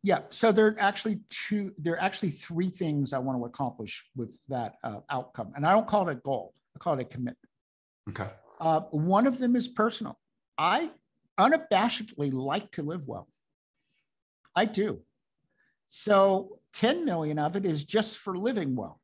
[0.03, 1.73] Yeah, so there are actually two.
[1.79, 5.73] There are actually three things I want to accomplish with that uh, outcome, and I
[5.73, 6.55] don't call it a goal.
[6.75, 7.39] I call it a commitment.
[8.09, 8.31] Okay.
[8.61, 10.19] Uh, one of them is personal.
[10.59, 10.91] I
[11.41, 13.29] unabashedly like to live well.
[14.55, 15.01] I do.
[15.87, 19.01] So 10 million of it is just for living well.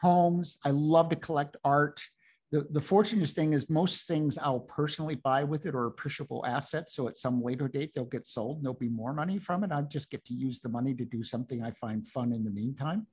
[0.00, 2.02] Homes, I love to collect art.
[2.50, 6.94] The, the fortunate thing is most things I'll personally buy with it or appreciable assets.
[6.94, 9.72] So at some later date, they'll get sold and there'll be more money from it.
[9.72, 12.50] I just get to use the money to do something I find fun in the
[12.50, 13.06] meantime.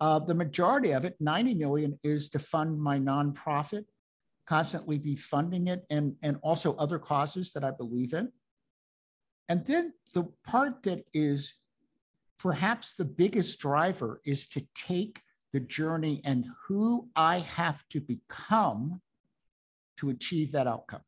[0.00, 3.84] Uh, the majority of it, 90 million, is to fund my nonprofit,
[4.50, 8.32] constantly be funding it, and, and also other causes that I believe in.
[9.48, 11.54] And then the part that is
[12.36, 15.20] perhaps the biggest driver is to take
[15.52, 19.00] the journey and who I have to become
[19.98, 21.02] to achieve that outcome.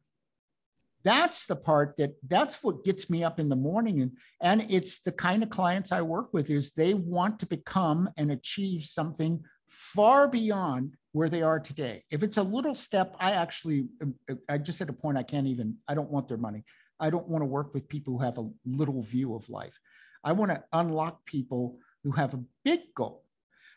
[1.02, 4.02] That's the part that that's what gets me up in the morning.
[4.02, 8.08] And, and it's the kind of clients I work with is they want to become
[8.16, 12.04] and achieve something far beyond where they are today.
[12.10, 15.22] If it's a little step, I actually, um, uh, I just at a point I
[15.22, 16.64] can't even, I don't want their money.
[16.98, 19.78] I don't want to work with people who have a little view of life.
[20.24, 23.24] I want to unlock people who have a big goal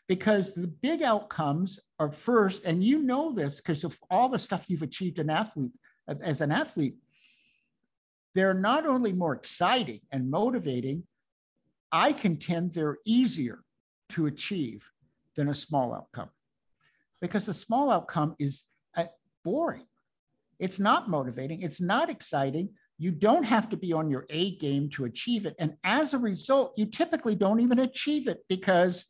[0.08, 4.66] because the big outcomes are first, and you know this because of all the stuff
[4.68, 5.72] you've achieved an athlete
[6.08, 6.96] uh, as an athlete.
[8.34, 11.04] They're not only more exciting and motivating,
[11.90, 13.60] I contend they're easier
[14.10, 14.88] to achieve
[15.36, 16.30] than a small outcome
[17.26, 18.64] because a small outcome is
[18.96, 19.04] uh,
[19.44, 19.86] boring.
[20.58, 21.62] It's not motivating.
[21.62, 22.70] It's not exciting.
[22.98, 25.54] You don't have to be on your A game to achieve it.
[25.58, 29.04] And as a result, you typically don't even achieve it because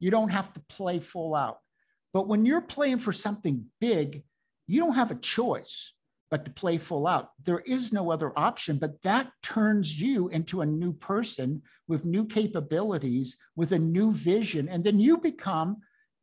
[0.00, 1.58] you don't have to play full out.
[2.12, 4.24] But when you're playing for something big,
[4.66, 5.92] you don't have a choice
[6.30, 7.30] but to play full out.
[7.44, 12.26] There is no other option, but that turns you into a new person with new
[12.26, 14.68] capabilities, with a new vision.
[14.68, 15.78] And then you become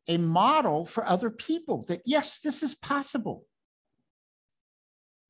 [0.08, 3.44] a model for other people that, yes, this is possible.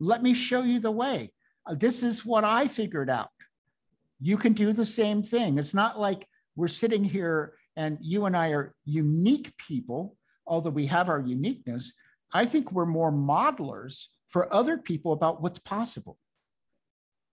[0.01, 1.33] Let me show you the way.
[1.65, 3.31] Uh, this is what I figured out.
[4.21, 5.59] you can do the same thing.
[5.59, 10.17] It's not like we're sitting here and you and I are unique people,
[10.47, 11.93] although we have our uniqueness.
[12.33, 16.19] I think we're more modelers for other people about what's possible.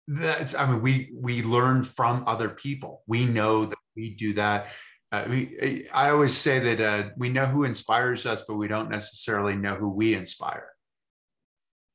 [0.09, 3.03] That's, I mean, we we learn from other people.
[3.09, 4.69] We know that we do that.
[5.13, 8.91] Uh, we, I always say that uh, we know who inspires us, but we don't
[8.91, 10.71] necessarily know who we inspire.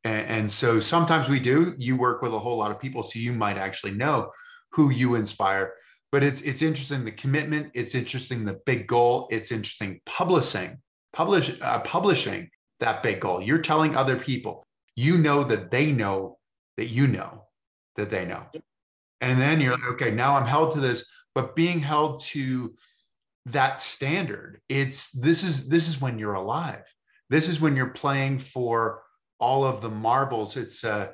[0.03, 1.76] And, and so sometimes we do.
[1.78, 4.32] You work with a whole lot of people, so you might actually know
[4.72, 5.74] who you inspire.
[6.12, 7.72] But it's it's interesting the commitment.
[7.74, 9.28] It's interesting the big goal.
[9.32, 10.78] It's interesting publishing,
[11.14, 12.49] publish uh, publishing
[12.80, 13.41] that big goal.
[13.41, 14.66] You're telling other people.
[14.95, 16.38] You know that they know
[16.78, 17.45] that you know
[17.95, 18.45] that they know,
[19.22, 21.09] and then you're like, okay, now I'm held to this.
[21.34, 22.76] But being held to
[23.47, 26.83] that standard, it's this is this is when you're alive.
[27.29, 29.01] This is when you're playing for
[29.39, 30.57] all of the marbles.
[30.57, 31.07] It's uh,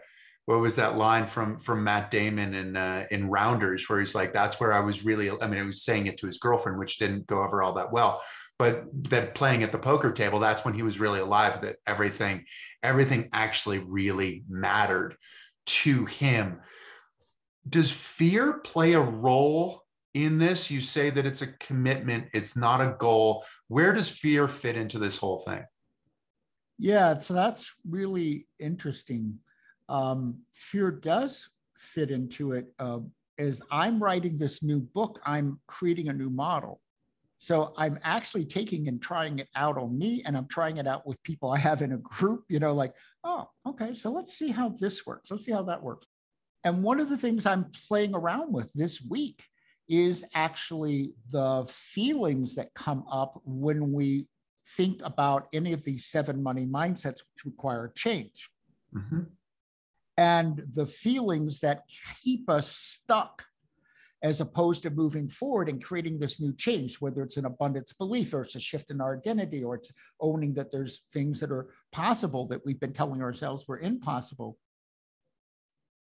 [0.45, 4.33] what was that line from from Matt Damon in uh, in Rounders where he's like,
[4.33, 6.97] "That's where I was really." I mean, he was saying it to his girlfriend, which
[6.97, 8.21] didn't go over all that well.
[8.59, 11.61] But that playing at the poker table, that's when he was really alive.
[11.61, 12.45] That everything,
[12.83, 15.15] everything actually really mattered
[15.67, 16.61] to him.
[17.67, 19.83] Does fear play a role
[20.23, 20.71] in this?
[20.71, 23.45] You say that it's a commitment, it's not a goal.
[23.67, 25.63] Where does fear fit into this whole thing?
[26.79, 29.39] Yeah, so that's really interesting.
[29.89, 32.67] Um, fear does fit into it.
[32.79, 32.99] Uh,
[33.37, 36.81] as I'm writing this new book, I'm creating a new model.
[37.39, 41.05] So I'm actually taking and trying it out on me, and I'm trying it out
[41.05, 42.93] with people I have in a group, you know, like,
[43.23, 45.29] oh, okay, so let's see how this works.
[45.29, 46.07] Let's see how that works.
[46.63, 49.43] And one of the things I'm playing around with this week
[49.89, 54.27] is actually the feelings that come up when we
[54.75, 58.49] think about any of these seven money mindsets which require change.
[58.93, 59.21] Mm-hmm.
[60.17, 61.83] And the feelings that
[62.23, 63.45] keep us stuck
[64.23, 68.33] as opposed to moving forward and creating this new change, whether it's an abundance belief
[68.33, 71.67] or it's a shift in our identity or it's owning that there's things that are
[71.91, 74.57] possible that we've been telling ourselves were impossible.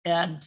[0.05, 0.45] And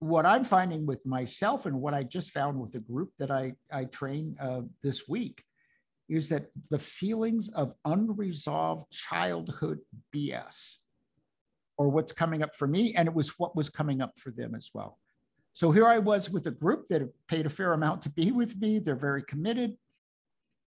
[0.00, 3.52] what I'm finding with myself and what I just found with the group that I,
[3.70, 5.44] I train uh, this week
[6.08, 9.78] is that the feelings of unresolved childhood
[10.14, 10.78] BS
[11.76, 14.54] or what's coming up for me, and it was what was coming up for them
[14.54, 14.98] as well.
[15.52, 18.58] So here I was with a group that paid a fair amount to be with
[18.60, 18.78] me.
[18.78, 19.76] They're very committed.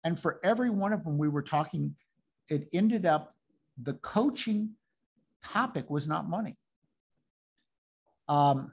[0.05, 1.95] And for every one of them, we were talking,
[2.49, 3.35] it ended up
[3.83, 4.71] the coaching
[5.43, 6.57] topic was not money.
[8.29, 8.73] Um,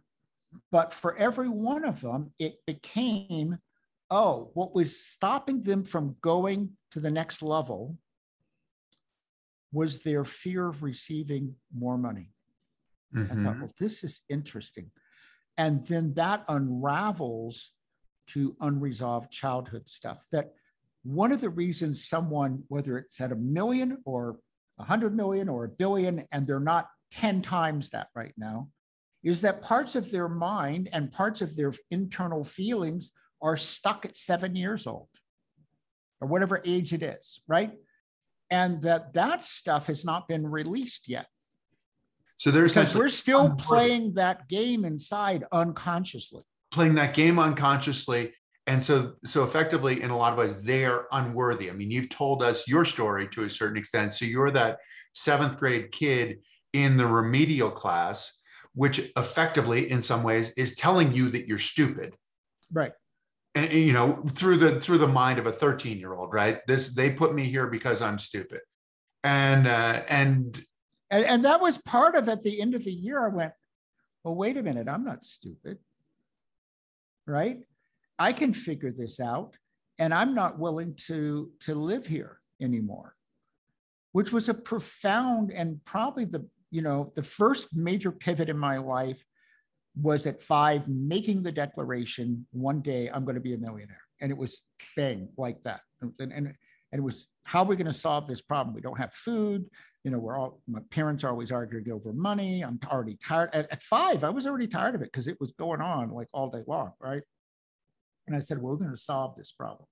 [0.71, 3.59] but for every one of them, it became
[4.11, 7.97] oh, what was stopping them from going to the next level
[9.71, 12.31] was their fear of receiving more money.
[13.15, 13.39] Mm-hmm.
[13.39, 14.89] I thought, well, this is interesting.
[15.57, 17.71] And then that unravels
[18.29, 20.25] to unresolved childhood stuff.
[20.31, 20.53] That
[21.03, 24.39] one of the reasons someone, whether it's at a million or
[24.79, 28.69] a hundred million or a billion, and they're not 10 times that right now,
[29.23, 33.11] is that parts of their mind and parts of their internal feelings
[33.41, 35.07] are stuck at seven years old
[36.21, 37.73] or whatever age it is, right?
[38.49, 41.27] And that that stuff has not been released yet.
[42.37, 46.43] So there's because we're still playing that game inside unconsciously.
[46.71, 48.33] Playing that game unconsciously.
[48.65, 51.69] And so, so effectively, in a lot of ways, they are unworthy.
[51.69, 54.13] I mean, you've told us your story to a certain extent.
[54.13, 54.77] So you're that
[55.11, 56.39] seventh grade kid
[56.73, 58.38] in the remedial class,
[58.79, 62.15] which effectively, in some ways, is telling you that you're stupid.
[62.71, 62.93] Right.
[63.53, 66.65] And you know through the through the mind of a 13 year old right?
[66.65, 68.61] This they put me here because i'm stupid.
[69.21, 70.63] And uh and,
[71.11, 73.51] and and that was part of at the end of the year i went
[74.23, 75.77] well wait a minute i'm not stupid.
[77.27, 77.59] Right?
[78.17, 79.57] I can figure this out
[79.97, 83.13] and i'm not willing to to live here anymore
[84.13, 88.77] which was a profound and probably the you know the first major pivot in my
[88.77, 89.23] life
[89.95, 94.01] was at five making the declaration one day i'm going to be a millionaire.
[94.21, 94.61] And it was
[94.95, 95.81] bang like that.
[96.01, 96.55] And, and, and
[96.91, 98.75] it was how are we going to solve this problem?
[98.75, 99.65] We don't have food.
[100.03, 102.61] You know we're all my parents are always arguing over money.
[102.61, 103.49] I'm already tired.
[103.53, 106.27] At, at five i was already tired of it because it was going on like
[106.33, 107.21] all day long right?
[108.27, 109.87] And i said well, we're going to solve this problem.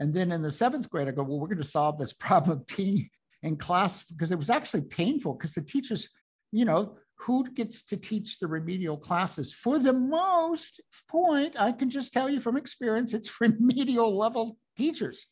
[0.00, 2.64] And then in the seventh grade i go well we're going to solve this problem
[2.76, 3.08] being
[3.42, 6.08] in class because it was actually painful because the teachers
[6.52, 9.52] you know who gets to teach the remedial classes?
[9.52, 15.26] For the most point, I can just tell you from experience, it's remedial level teachers.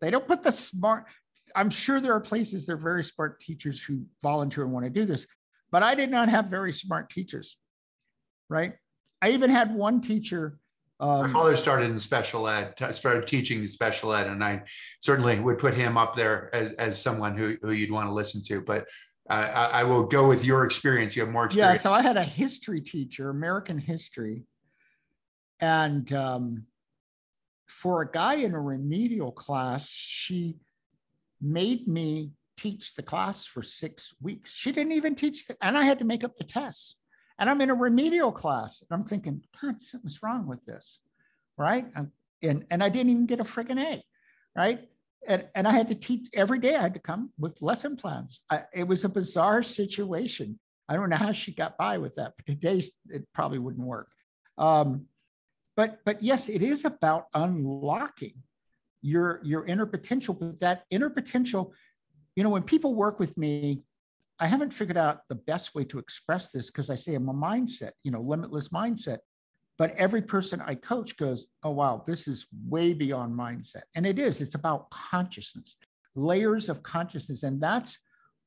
[0.00, 1.04] They don't put the smart,
[1.54, 4.90] I'm sure there are places there are very smart teachers who volunteer and want to
[4.90, 5.26] do this,
[5.70, 7.56] but I did not have very smart teachers.
[8.48, 8.74] right?
[9.22, 10.58] I even had one teacher.
[11.00, 14.62] Um, My father started in special ed, started teaching special ed, and I
[15.00, 18.42] certainly would put him up there as, as someone who, who you'd want to listen
[18.44, 18.60] to.
[18.60, 18.86] But
[19.28, 21.16] uh, I, I, will go with your experience.
[21.16, 21.78] You have more experience.
[21.78, 24.44] Yeah, so I had a history teacher, American history,
[25.60, 26.66] and um,
[27.66, 30.56] for a guy in a remedial class, she
[31.40, 34.54] made me teach the class for six weeks.
[34.54, 36.96] She didn't even teach, the, and I had to make up the tests.
[37.40, 38.82] And I'm in a remedial class.
[38.82, 41.00] And I'm thinking, God, something's wrong with this,
[41.56, 41.86] right?
[42.42, 44.02] and, and I didn't even get a friggin' A,
[44.56, 44.88] right?
[45.26, 46.76] And, and I had to teach every day.
[46.76, 48.40] I had to come with lesson plans.
[48.50, 50.58] I, it was a bizarre situation.
[50.88, 54.08] I don't know how she got by with that, but today it probably wouldn't work.
[54.58, 55.06] Um,
[55.76, 58.34] but but yes, it is about unlocking
[59.02, 60.34] your your inner potential.
[60.34, 61.72] But that inner potential,
[62.34, 63.84] you know, when people work with me,
[64.40, 67.34] I haven't figured out the best way to express this because I say I'm a
[67.34, 69.18] mindset, you know, limitless mindset.
[69.78, 73.82] But every person I coach goes, oh, wow, this is way beyond mindset.
[73.94, 75.76] And it is, it's about consciousness,
[76.14, 77.42] layers of consciousness.
[77.42, 77.98] And that's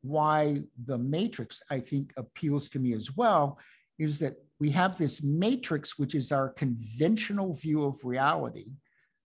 [0.01, 3.59] why the matrix, I think, appeals to me as well,
[3.99, 8.73] is that we have this matrix, which is our conventional view of reality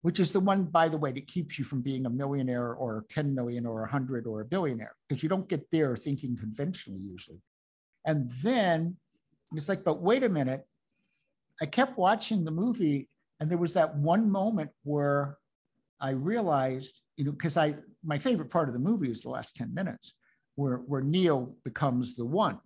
[0.04, 3.06] which is the one, by the way, that keeps you from being a millionaire or
[3.08, 7.40] 10 million or 100 or a billionaire, because you don't get there thinking conventionally usually.
[8.04, 8.98] And then
[9.54, 10.66] it's like, but wait a minute.
[11.62, 13.08] I kept watching the movie,
[13.40, 15.38] and there was that one moment where
[15.98, 19.56] I realized, you know, because I my favorite part of the movie is the last
[19.56, 20.12] 10 minutes,
[20.54, 22.60] where where Neo becomes the one.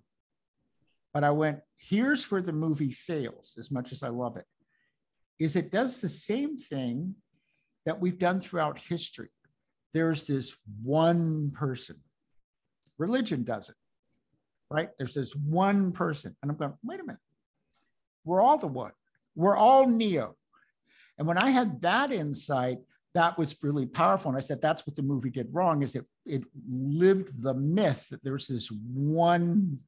[1.14, 4.46] But I went, here's where the movie fails, as much as I love it,
[5.38, 7.14] is it does the same thing
[7.86, 9.28] that we've done throughout history.
[9.92, 11.96] There's this one person.
[12.98, 13.76] Religion does it,
[14.70, 14.90] right?
[14.98, 16.36] There's this one person.
[16.42, 17.20] And I'm going, wait a minute.
[18.24, 18.92] We're all the one.
[19.34, 20.36] We're all Neo.
[21.16, 22.78] And when I had that insight,
[23.14, 24.30] that was really powerful.
[24.30, 28.08] And I said, that's what the movie did wrong, is it it lived the myth
[28.10, 29.78] that there's this one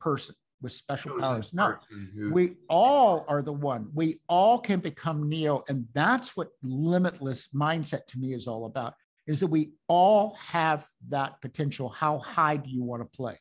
[0.00, 1.52] person with special powers.
[1.52, 1.74] No,
[2.14, 2.32] who...
[2.32, 3.90] we all are the one.
[3.94, 5.64] We all can become Neo.
[5.68, 8.94] And that's what limitless mindset to me is all about,
[9.26, 11.88] is that we all have that potential.
[11.88, 13.38] How high do you want to play?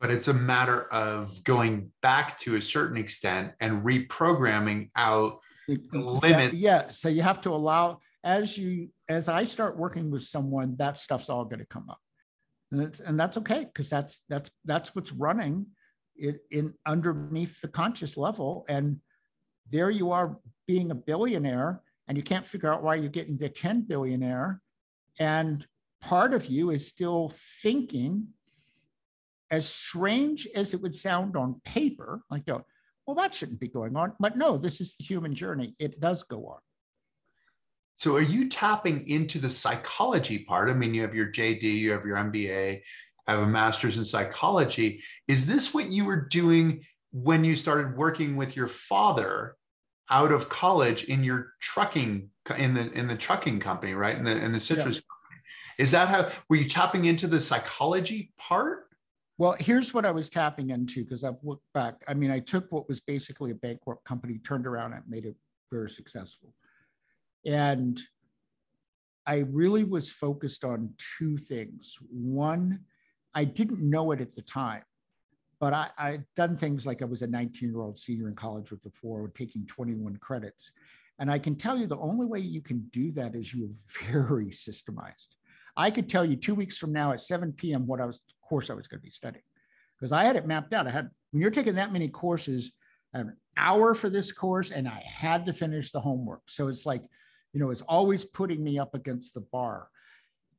[0.00, 5.98] But it's a matter of going back to a certain extent and reprogramming out the
[5.98, 6.54] limit.
[6.54, 6.88] Yeah.
[6.88, 11.28] So you have to allow, as you, as I start working with someone, that stuff's
[11.28, 11.98] all going to come up.
[12.72, 15.66] And, and that's okay because that's that's that's what's running
[16.20, 18.64] it, in underneath the conscious level.
[18.68, 19.00] And
[19.70, 23.48] there you are being a billionaire and you can't figure out why you're getting the
[23.48, 24.60] 10 billionaire.
[25.18, 25.66] And
[26.00, 28.28] part of you is still thinking,
[29.50, 32.64] as strange as it would sound on paper, like, oh,
[33.06, 34.12] well, that shouldn't be going on.
[34.20, 35.74] But no, this is the human journey.
[35.78, 36.58] It does go on.
[37.96, 40.70] So, are you tapping into the psychology part?
[40.70, 42.80] I mean, you have your JD, you have your MBA,
[43.30, 45.04] I have a master's in psychology.
[45.28, 49.54] Is this what you were doing when you started working with your father
[50.10, 52.28] out of college in your trucking
[52.58, 54.16] in the in the trucking company, right?
[54.16, 55.02] In the in the citrus yeah.
[55.02, 55.42] company.
[55.78, 58.88] Is that how were you tapping into the psychology part?
[59.38, 62.02] Well, here's what I was tapping into because I've looked back.
[62.08, 65.36] I mean, I took what was basically a bankrupt company, turned around and made it
[65.70, 66.52] very successful.
[67.46, 68.00] And
[69.24, 71.96] I really was focused on two things.
[72.10, 72.80] One,
[73.34, 74.82] I didn't know it at the time,
[75.60, 78.70] but I, I'd done things like I was a 19 year old senior in college
[78.70, 80.72] with the four, taking 21 credits.
[81.18, 83.68] And I can tell you the only way you can do that is you're
[84.10, 85.36] very systemized.
[85.76, 87.86] I could tell you two weeks from now at 7 p.m.
[87.86, 88.20] what I was
[88.50, 89.44] course I was going to be studying
[89.96, 90.88] because I had it mapped out.
[90.88, 92.72] I had when you're taking that many courses,
[93.14, 96.42] I had an hour for this course, and I had to finish the homework.
[96.48, 97.02] So it's like,
[97.52, 99.88] you know, it's always putting me up against the bar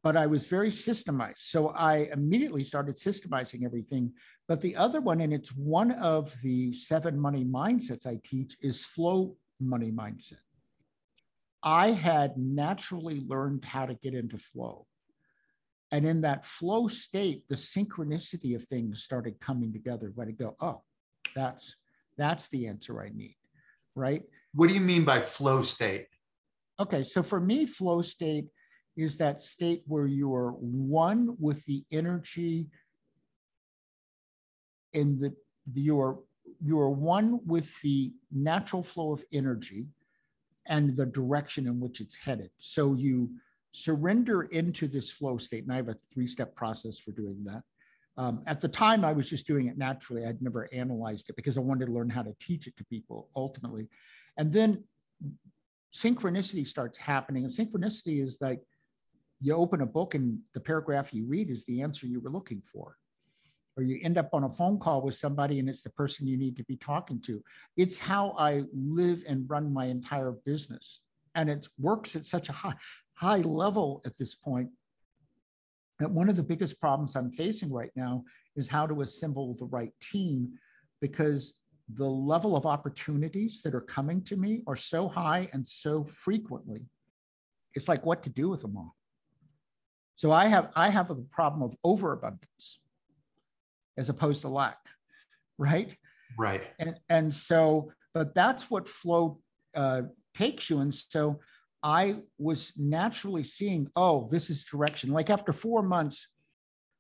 [0.04, 1.40] but I was very systemized.
[1.40, 4.14] So I immediately started systemizing everything.
[4.48, 8.84] But the other one, and it's one of the seven money mindsets I teach, is
[8.84, 10.40] flow money mindset.
[11.64, 14.88] I had naturally learned how to get into flow.
[15.92, 20.12] And in that flow state, the synchronicity of things started coming together.
[20.16, 20.82] Where to go, oh,
[21.36, 21.76] that's
[22.18, 23.36] that's the answer I need.
[23.94, 24.24] Right.
[24.54, 26.08] What do you mean by flow state?
[26.80, 27.04] Okay.
[27.04, 28.48] So for me, flow state
[28.98, 32.68] is that state where you are one with the energy
[34.94, 35.34] in the,
[35.72, 36.20] the you are
[36.64, 39.88] you are one with the natural flow of energy
[40.68, 42.50] and the direction in which it's headed.
[42.60, 43.32] So you
[43.72, 45.64] surrender into this flow state.
[45.64, 47.64] And I have a three step process for doing that.
[48.18, 50.26] Um, at the time, I was just doing it naturally.
[50.26, 53.30] I'd never analyzed it because I wanted to learn how to teach it to people
[53.36, 53.88] ultimately.
[54.38, 54.84] And then
[55.94, 57.46] synchronicity starts happening.
[57.46, 58.62] And synchronicity is like
[59.42, 62.62] you open a book and the paragraph you read is the answer you were looking
[62.72, 62.96] for.
[63.76, 66.38] Or you end up on a phone call with somebody and it's the person you
[66.38, 67.42] need to be talking to.
[67.76, 71.00] It's how I live and run my entire business.
[71.34, 72.76] And it works at such a high,
[73.14, 74.70] high level at this point
[76.00, 78.24] that one of the biggest problems I'm facing right now
[78.56, 80.54] is how to assemble the right team
[81.00, 81.54] because
[81.94, 86.82] the level of opportunities that are coming to me are so high and so frequently.
[87.74, 88.96] It's like what to do with them all.
[90.16, 92.80] So I have I have the problem of overabundance
[93.98, 94.78] as opposed to lack,
[95.58, 95.96] right?
[96.38, 96.64] Right.
[96.80, 99.40] And and so, but that's what flow
[99.76, 100.04] uh,
[100.36, 100.80] takes you.
[100.80, 101.40] And so
[101.84, 105.12] I was naturally seeing, oh, this is direction.
[105.12, 106.28] Like after four months,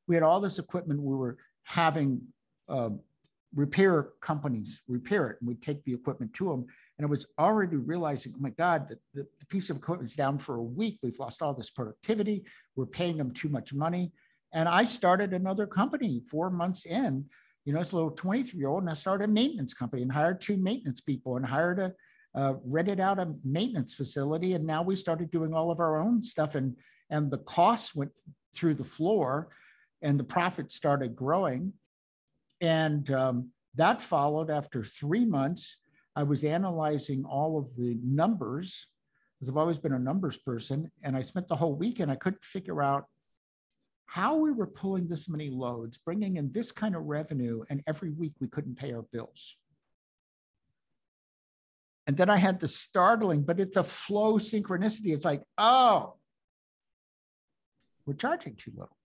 [0.07, 1.01] we had all this equipment.
[1.01, 2.22] We were having
[2.68, 2.89] uh,
[3.55, 6.66] repair companies repair it, and we'd take the equipment to them.
[7.02, 10.16] And I was already realizing, oh my God, the, the, the piece of equipment is
[10.16, 10.99] down for a week.
[11.02, 12.43] We've lost all this productivity.
[12.76, 14.12] We're paying them too much money.
[14.54, 17.26] And I started another company four months in.
[17.66, 20.12] You know, it's a little 23 year old, and I started a maintenance company and
[20.12, 21.91] hired two maintenance people and hired a
[22.36, 26.22] uh, rented out a maintenance facility, and now we started doing all of our own
[26.22, 26.78] stuff, and
[27.10, 28.18] and the costs went
[28.56, 29.49] through the floor,
[30.02, 31.74] and the profit started growing,
[32.62, 35.78] and um, that followed after three months.
[36.16, 38.88] I was analyzing all of the numbers
[39.39, 42.12] because I've always been a numbers person, and I spent the whole weekend.
[42.12, 43.05] I couldn't figure out
[44.05, 48.12] how we were pulling this many loads, bringing in this kind of revenue, and every
[48.12, 49.57] week we couldn't pay our bills.
[52.07, 55.14] And then I had the startling, but it's a flow synchronicity.
[55.14, 56.16] It's like, oh,
[58.05, 58.97] we're charging too little.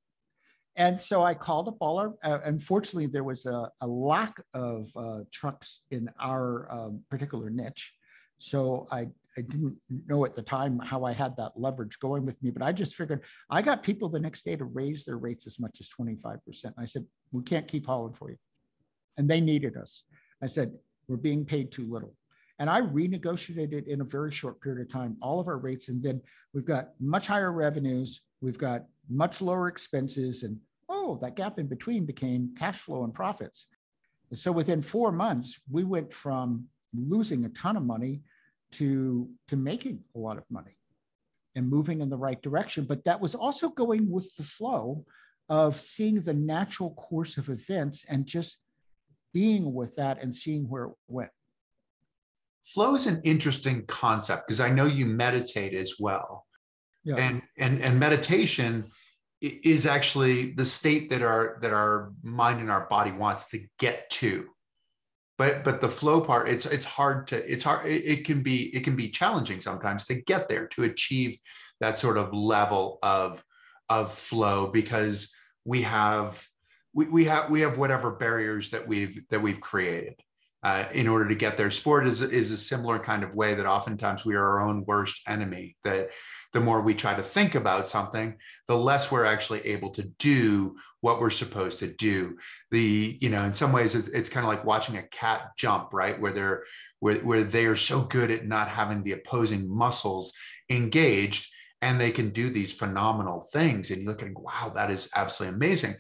[0.77, 4.89] And so I called up all our, uh, unfortunately, there was a, a lack of
[4.95, 7.95] uh, trucks in our um, particular niche.
[8.39, 9.07] So I,
[9.39, 12.63] I didn't know at the time how I had that leverage going with me, but
[12.63, 15.79] I just figured I got people the next day to raise their rates as much
[15.81, 16.39] as 25%.
[16.77, 18.37] I said, we can't keep hauling for you.
[19.17, 20.03] And they needed us.
[20.43, 20.73] I said,
[21.09, 22.15] we're being paid too little.
[22.59, 25.89] And I renegotiated in a very short period of time all of our rates.
[25.89, 26.21] And then
[26.53, 30.43] we've got much higher revenues, we've got much lower expenses.
[30.43, 33.67] And oh, that gap in between became cash flow and profits.
[34.35, 38.23] So within four months, we went from losing a ton of money
[38.73, 40.77] to, to making a lot of money
[41.55, 42.85] and moving in the right direction.
[42.85, 45.05] But that was also going with the flow
[45.49, 48.59] of seeing the natural course of events and just
[49.33, 51.31] being with that and seeing where it went.
[52.65, 56.47] Flow is an interesting concept because I know you meditate as well.
[57.07, 57.17] Yeah.
[57.17, 58.87] And and and meditation
[59.41, 64.11] is actually the state that our that our mind and our body wants to get
[64.11, 64.49] to.
[65.39, 68.75] But but the flow part, it's it's hard to it's hard it, it can be
[68.75, 71.39] it can be challenging sometimes to get there to achieve
[71.81, 73.43] that sort of level of
[73.89, 75.33] of flow because
[75.65, 76.45] we have
[76.93, 80.17] we, we have we have whatever barriers that we've that we've created
[80.67, 81.71] uh, in order to get there.
[81.71, 85.21] Sport is, is a similar kind of way that oftentimes we are our own worst
[85.29, 85.77] enemy.
[85.85, 86.11] That
[86.53, 88.37] the more we try to think about something,
[88.67, 92.37] the less we're actually able to do what we're supposed to do.
[92.71, 95.93] The, you know, in some ways, it's, it's kind of like watching a cat jump,
[95.93, 96.21] right?
[96.21, 96.65] Where they're,
[97.01, 100.33] where, where they are so good at not having the opposing muscles
[100.71, 103.91] engaged and they can do these phenomenal things.
[103.91, 105.97] And you look at, wow, that is absolutely amazing.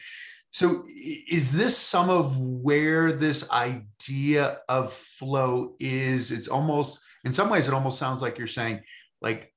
[0.50, 6.30] So, is this some of where this idea of flow is?
[6.32, 8.80] It's almost, in some ways, it almost sounds like you're saying,
[9.20, 9.52] like,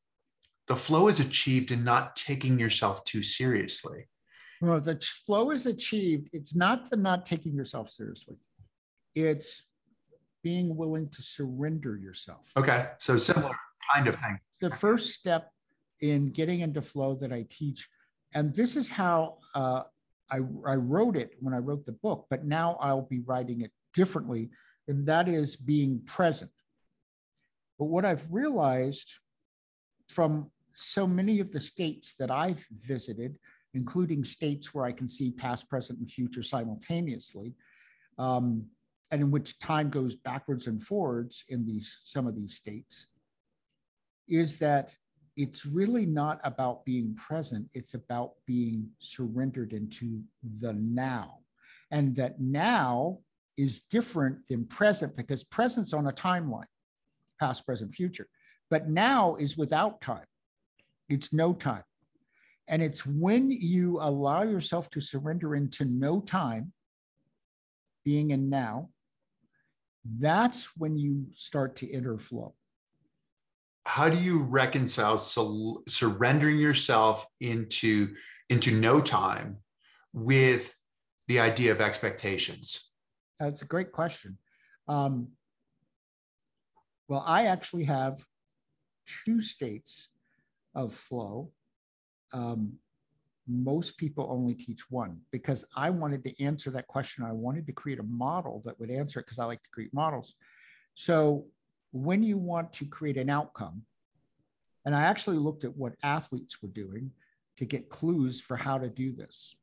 [0.70, 4.08] the flow is achieved in not taking yourself too seriously.
[4.62, 6.30] Well, the flow is achieved.
[6.32, 8.38] It's not the not taking yourself seriously,
[9.16, 9.64] it's
[10.44, 12.52] being willing to surrender yourself.
[12.56, 12.88] Okay.
[13.00, 13.56] So, similar
[13.94, 14.40] kind of thing.
[14.62, 15.52] The first step
[16.02, 17.90] in getting into flow that I teach,
[18.34, 19.84] and this is how uh,
[20.32, 23.72] I, I wrote it when I wrote the book, but now I'll be writing it
[23.94, 24.50] differently,
[24.88, 26.52] and that is being present.
[27.80, 29.12] But what I've realized
[30.10, 33.38] from so many of the states that I've visited,
[33.74, 37.54] including states where I can see past, present, and future simultaneously,
[38.18, 38.66] um,
[39.12, 43.08] and in which time goes backwards and forwards in these some of these states,
[44.28, 44.96] is that
[45.36, 50.22] it's really not about being present, it's about being surrendered into
[50.60, 51.40] the now.
[51.92, 53.20] And that now
[53.58, 56.66] is different than present because present's on a timeline,
[57.40, 58.28] past, present, future.
[58.70, 60.26] But now is without time,
[61.10, 61.84] it's no time.
[62.68, 66.72] And it's when you allow yourself to surrender into no time,
[68.06, 68.90] being in now,
[70.06, 72.54] that's when you start to enter flow.
[73.86, 78.16] How do you reconcile su- surrendering yourself into
[78.50, 79.58] into no time
[80.14, 80.74] with
[81.28, 82.92] the idea of expectations?
[83.40, 84.38] That's a great question.
[84.88, 85.30] Um,
[87.08, 88.24] well, I actually have
[89.26, 90.09] two states
[90.80, 91.52] of flow.
[92.34, 92.74] Um,
[93.48, 97.24] most people only teach one because I wanted to answer that question.
[97.24, 99.94] I wanted to create a model that would answer it because I like to create
[99.94, 100.36] models.
[100.94, 101.46] So
[101.92, 103.84] when you want to create an outcome,
[104.86, 107.12] and I actually looked at what athletes were doing
[107.58, 109.56] to get clues for how to do this,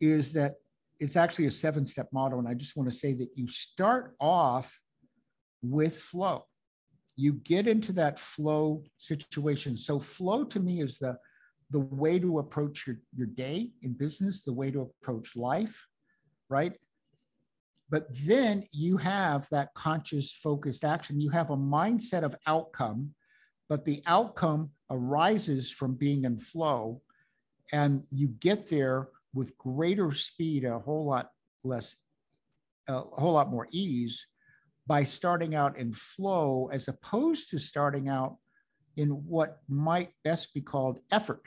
[0.00, 0.56] is that
[0.98, 2.38] it's actually a seven step model.
[2.38, 4.78] And I just want to say that you start off
[5.62, 6.44] with flow.
[7.20, 9.76] You get into that flow situation.
[9.76, 11.18] So, flow to me is the
[11.70, 15.86] the way to approach your, your day in business, the way to approach life,
[16.48, 16.72] right?
[17.88, 21.20] But then you have that conscious focused action.
[21.20, 23.14] You have a mindset of outcome,
[23.68, 27.02] but the outcome arises from being in flow.
[27.72, 31.30] And you get there with greater speed, a whole lot
[31.62, 31.94] less,
[32.88, 34.26] a whole lot more ease
[34.86, 38.36] by starting out in flow as opposed to starting out
[38.96, 41.42] in what might best be called effort.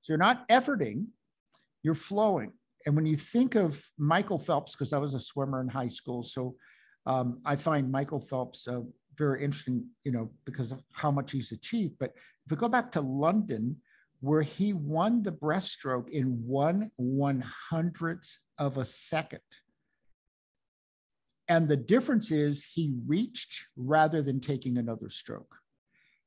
[0.00, 1.06] So you're not efforting,
[1.82, 2.52] you're flowing.
[2.84, 6.22] And when you think of Michael Phelps, because I was a swimmer in high school,
[6.22, 6.56] so
[7.06, 8.80] um, I find Michael Phelps uh,
[9.16, 11.94] very interesting, you know, because of how much he's achieved.
[11.98, 12.12] But
[12.44, 13.76] if we go back to London,
[14.20, 17.40] where he won the breaststroke in one one
[17.70, 19.40] hundredth of a second.
[21.48, 25.54] And the difference is he reached rather than taking another stroke.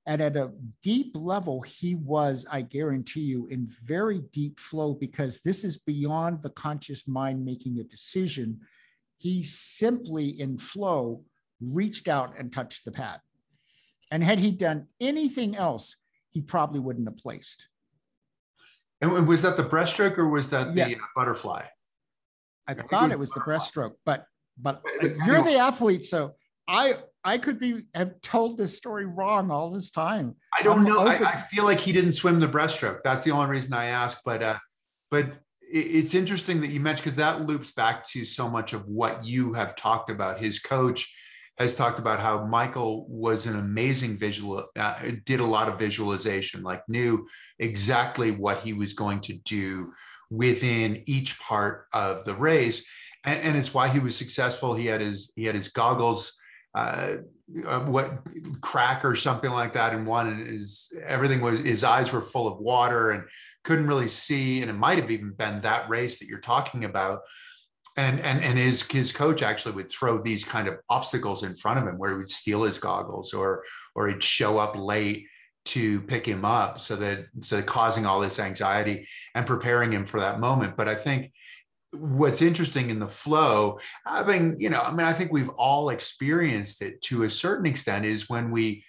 [0.05, 0.51] And at a
[0.81, 6.41] deep level, he was, I guarantee you, in very deep flow because this is beyond
[6.41, 8.61] the conscious mind making a decision.
[9.17, 11.23] He simply, in flow,
[11.61, 13.19] reached out and touched the pad.
[14.09, 15.95] And had he done anything else,
[16.31, 17.67] he probably wouldn't have placed.
[19.01, 20.95] And was that the breaststroke or was that the yeah.
[21.15, 21.65] butterfly?
[22.67, 24.25] I thought it was the breaststroke, but
[24.59, 24.81] but
[25.25, 26.35] you're the athlete, so
[26.67, 30.35] I I could be have told this story wrong all this time.
[30.57, 30.99] I don't I'm know.
[30.99, 32.99] I, I, feel like he didn't swim the breaststroke.
[33.03, 34.19] That's the only reason I ask.
[34.23, 34.57] But uh,
[35.11, 35.33] but
[35.71, 39.53] it's interesting that you mentioned because that loops back to so much of what you
[39.53, 40.39] have talked about.
[40.39, 41.13] His coach
[41.59, 44.95] has talked about how Michael was an amazing visual, uh,
[45.25, 47.27] did a lot of visualization, like knew
[47.59, 49.91] exactly what he was going to do
[50.31, 52.87] within each part of the race,
[53.25, 54.73] and, and it's why he was successful.
[54.73, 56.39] He had his he had his goggles
[56.75, 57.17] uh,
[57.65, 58.19] uh, what
[58.61, 62.47] crack or something like that in one and his everything was his eyes were full
[62.47, 63.23] of water and
[63.63, 67.21] couldn't really see and it might have even been that race that you're talking about
[67.97, 71.79] and and and his his coach actually would throw these kind of obstacles in front
[71.79, 73.63] of him where he would steal his goggles or
[73.95, 75.25] or he'd show up late
[75.65, 80.19] to pick him up so that so causing all this anxiety and preparing him for
[80.19, 81.31] that moment but i think
[81.91, 86.81] what's interesting in the flow having you know i mean i think we've all experienced
[86.81, 88.83] it to a certain extent is when we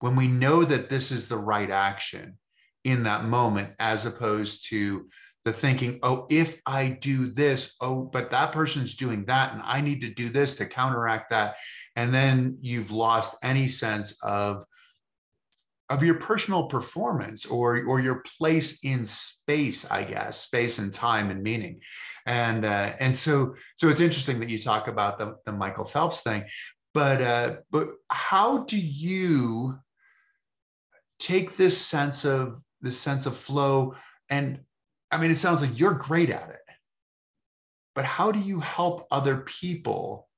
[0.00, 2.38] when we know that this is the right action
[2.84, 5.06] in that moment as opposed to
[5.44, 9.80] the thinking oh if i do this oh but that person's doing that and i
[9.82, 11.56] need to do this to counteract that
[11.96, 14.64] and then you've lost any sense of
[15.90, 21.30] of your personal performance or or your place in space i guess space and time
[21.30, 21.80] and meaning.
[22.26, 26.20] And uh, and so so it's interesting that you talk about the, the michael phelps
[26.20, 26.44] thing
[26.92, 29.78] but uh, but how do you
[31.18, 33.94] take this sense of this sense of flow?
[34.28, 34.60] And
[35.10, 36.68] i mean it sounds like you're great at it
[37.94, 40.28] but how do you help other people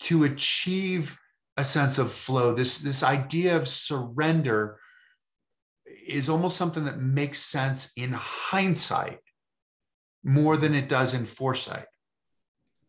[0.00, 1.18] to achieve
[1.58, 2.54] a sense of flow.
[2.54, 4.78] This this idea of surrender
[6.06, 9.18] is almost something that makes sense in hindsight
[10.22, 11.86] more than it does in foresight.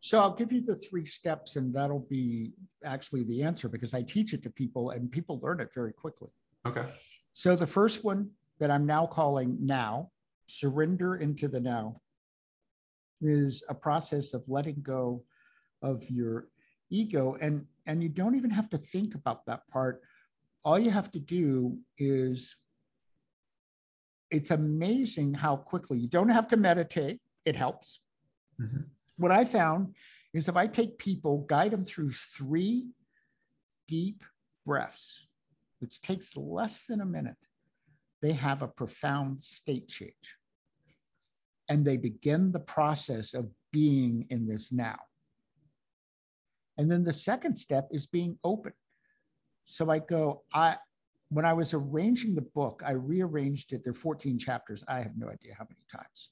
[0.01, 2.53] So i'll give you the three steps and that'll be
[2.86, 6.30] actually the answer because i teach it to people and people learn it very quickly.
[6.65, 6.86] Okay.
[7.34, 10.11] So the first one that i'm now calling now
[10.45, 12.01] surrender into the now
[13.20, 15.24] is a process of letting go
[15.82, 16.49] of your
[16.89, 17.38] ego.
[17.41, 20.01] And and you don't even have to think about that part
[20.63, 22.55] all you have to do is
[24.31, 28.01] it's amazing how quickly you don't have to meditate it helps
[28.61, 28.81] mm-hmm.
[29.17, 29.95] what i found
[30.33, 32.87] is if i take people guide them through three
[33.87, 34.23] deep
[34.65, 35.27] breaths
[35.79, 37.37] which takes less than a minute
[38.21, 40.35] they have a profound state change.
[41.69, 44.97] And they begin the process of being in this now.
[46.80, 48.71] And then the second step is being open.
[49.65, 50.77] So I go, I
[51.27, 53.84] when I was arranging the book, I rearranged it.
[53.84, 54.84] There are 14 chapters.
[54.88, 56.30] I have no idea how many times.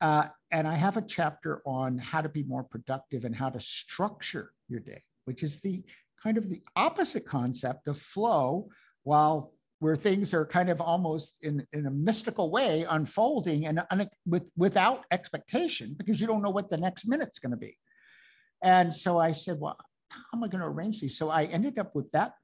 [0.00, 3.60] Uh, and I have a chapter on how to be more productive and how to
[3.60, 5.84] structure your day, which is the
[6.20, 8.68] kind of the opposite concept of flow,
[9.02, 13.82] while where things are kind of almost in, in a mystical way unfolding and
[14.26, 17.76] with, without expectation because you don't know what the next minute's going to be.
[18.62, 19.76] And so I said, well,
[20.08, 21.16] how am I going to arrange these?
[21.16, 22.34] So I ended up with that,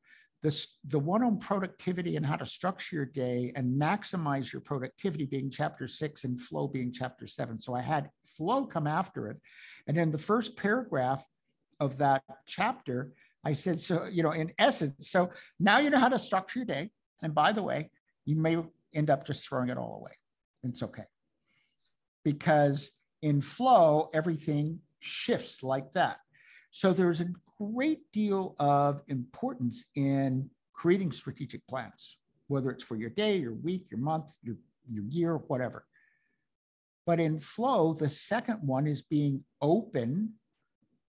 [0.43, 5.27] the, the one on productivity and how to structure your day and maximize your productivity
[5.27, 7.59] being chapter six and flow being chapter seven.
[7.59, 9.39] So I had flow come after it.
[9.87, 11.25] And in the first paragraph
[11.81, 13.13] of that chapter,
[13.45, 16.67] I said, so, you know, in essence, so now you know how to structure your
[16.67, 16.91] day.
[17.23, 17.91] And by the way,
[18.25, 18.59] you may
[18.95, 20.13] end up just throwing it all away.
[20.65, 21.05] It's okay.
[22.25, 22.91] Because
[23.23, 26.19] in flow, everything shifts like that.
[26.71, 27.29] So there's a
[27.59, 32.19] great deal of importance in creating strategic plans,
[32.49, 34.57] whether it's for your day, your week, your month, your,
[34.91, 35.87] your year, whatever.
[37.07, 40.35] But in flow, the second one is being open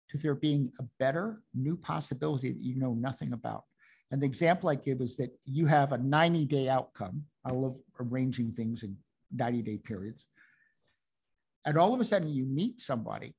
[0.09, 3.63] to there being a better new possibility that you know nothing about.
[4.11, 7.23] And the example I give is that you have a 90 day outcome.
[7.43, 8.95] I love arranging things in
[9.33, 10.25] 90 day periods.
[11.65, 13.35] And all of a sudden, you meet somebody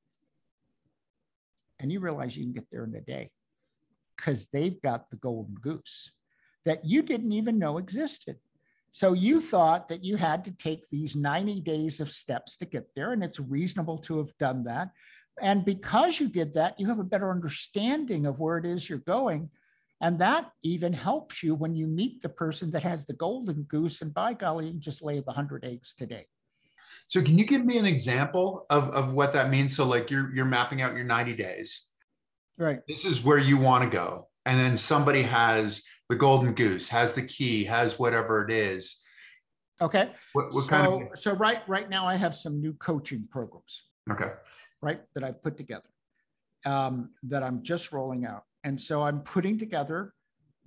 [1.78, 3.30] and you realize you can get there in a day
[4.16, 6.12] because they've got the golden goose
[6.64, 8.36] that you didn't even know existed.
[8.90, 12.88] So you thought that you had to take these 90 days of steps to get
[12.94, 14.90] there, and it's reasonable to have done that.
[15.40, 18.98] And because you did that, you have a better understanding of where it is you're
[18.98, 19.50] going.
[20.00, 24.00] And that even helps you when you meet the person that has the golden goose.
[24.00, 26.26] And by golly, you just lay the 100 eggs today.
[27.08, 29.76] So can you give me an example of, of what that means?
[29.76, 31.86] So like you're you're mapping out your 90 days.
[32.58, 32.80] Right.
[32.88, 34.28] This is where you want to go.
[34.44, 39.02] And then somebody has the golden goose, has the key, has whatever it is.
[39.80, 40.10] Okay.
[40.32, 43.84] What, what so, kind of so right right now I have some new coaching programs.
[44.10, 44.30] Okay
[44.82, 45.88] right, that I've put together
[46.64, 48.42] um, that I'm just rolling out.
[48.64, 50.12] And so I'm putting together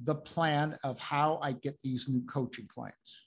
[0.03, 3.17] the plan of how I get these new coaching clients,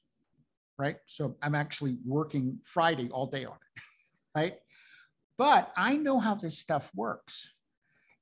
[0.79, 0.97] right?
[1.07, 3.83] So I'm actually working Friday all day on it,
[4.35, 4.55] right?
[5.39, 7.49] But I know how this stuff works.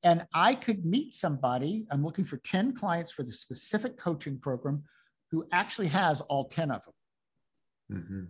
[0.02, 4.84] And I could meet somebody, I'm looking for 10 clients for the specific coaching program
[5.30, 7.98] who actually has all 10 of them.
[7.98, 8.24] Mm-hmm.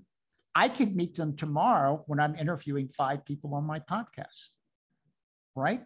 [0.55, 4.49] I could meet them tomorrow when I'm interviewing five people on my podcast,
[5.55, 5.83] right?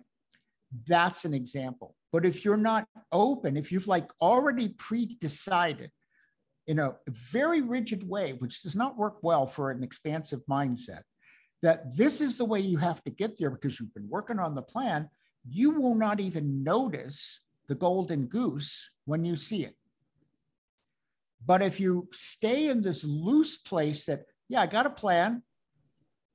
[0.88, 1.94] That's an example.
[2.12, 5.90] But if you're not open, if you've like already pre decided
[6.66, 11.02] in a very rigid way, which does not work well for an expansive mindset,
[11.62, 14.54] that this is the way you have to get there because you've been working on
[14.54, 15.08] the plan,
[15.48, 19.76] you will not even notice the golden goose when you see it.
[21.46, 25.42] But if you stay in this loose place that yeah, I got a plan.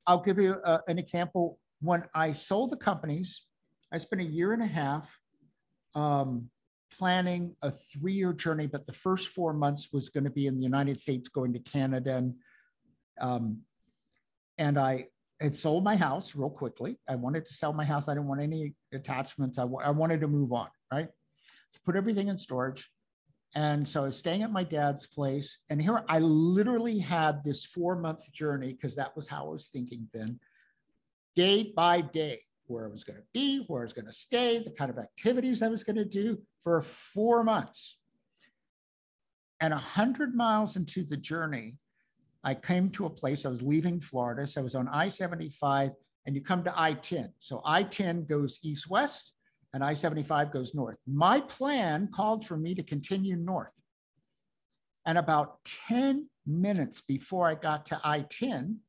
[0.08, 1.60] I'll give you a, uh, an example.
[1.82, 3.44] When I sold the companies,
[3.94, 5.10] I spent a year and a half
[5.96, 6.50] um,
[6.98, 10.56] planning a three year journey, but the first four months was going to be in
[10.56, 12.16] the United States, going to Canada.
[12.16, 12.36] And,
[13.20, 13.62] um,
[14.58, 15.08] and I
[15.40, 17.00] had sold my house real quickly.
[17.08, 18.08] I wanted to sell my house.
[18.08, 19.58] I didn't want any attachments.
[19.58, 21.08] I, wanted to move on, right?
[21.86, 22.90] Put everything in storage.
[23.56, 25.60] And so I was staying at my dad's place.
[25.70, 29.68] And here I literally had this four month journey because that was how I was
[29.68, 30.40] thinking then,
[31.36, 34.59] day by day, where I was going to be, where I was going to stay,
[34.59, 37.97] the kind of activities I was going to do for four months.
[39.59, 41.78] And a hundred miles into the journey,
[42.43, 44.47] I came to a place, I was leaving Florida.
[44.47, 45.91] So I was on I 75
[46.26, 47.34] and you come to I 10.
[47.39, 49.34] So I 10 goes east west
[49.74, 50.97] and I 75 goes north.
[51.07, 53.74] My plan called for me to continue north.
[55.05, 58.80] And about 10 minutes before I got to I 10,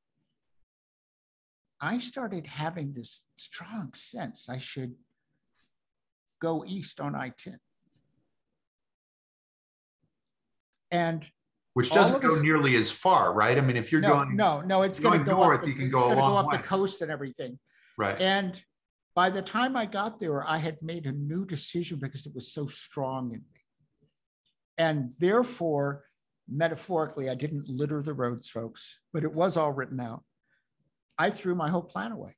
[1.80, 4.94] I started having this strong sense I should
[6.40, 7.58] go east on I 10.
[10.90, 11.24] And
[11.74, 13.56] which doesn't go nearly as far, right?
[13.56, 15.74] I mean, if you're no, going no, no, it's going to go north, the, you
[15.74, 17.58] can go a long go up the coast and everything.
[17.96, 18.20] Right.
[18.20, 18.60] And
[19.14, 22.52] by the time I got there, I had made a new decision because it was
[22.52, 23.60] so strong in me.
[24.78, 26.04] And therefore,
[26.48, 30.24] metaphorically, I didn't litter the roads, folks, but it was all written out.
[31.20, 32.34] I threw my whole plan away.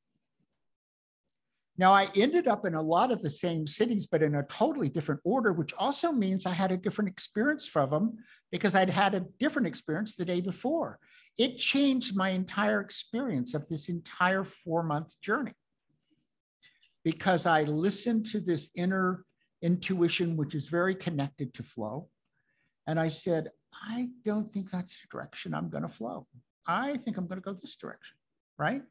[1.79, 4.89] Now, I ended up in a lot of the same cities, but in a totally
[4.89, 8.17] different order, which also means I had a different experience from them
[8.51, 10.99] because I'd had a different experience the day before.
[11.39, 15.55] It changed my entire experience of this entire four month journey
[17.05, 19.25] because I listened to this inner
[19.63, 22.09] intuition, which is very connected to flow.
[22.89, 26.27] And I said, I don't think that's the direction I'm going to flow.
[26.67, 28.17] I think I'm going to go this direction,
[28.59, 28.83] right?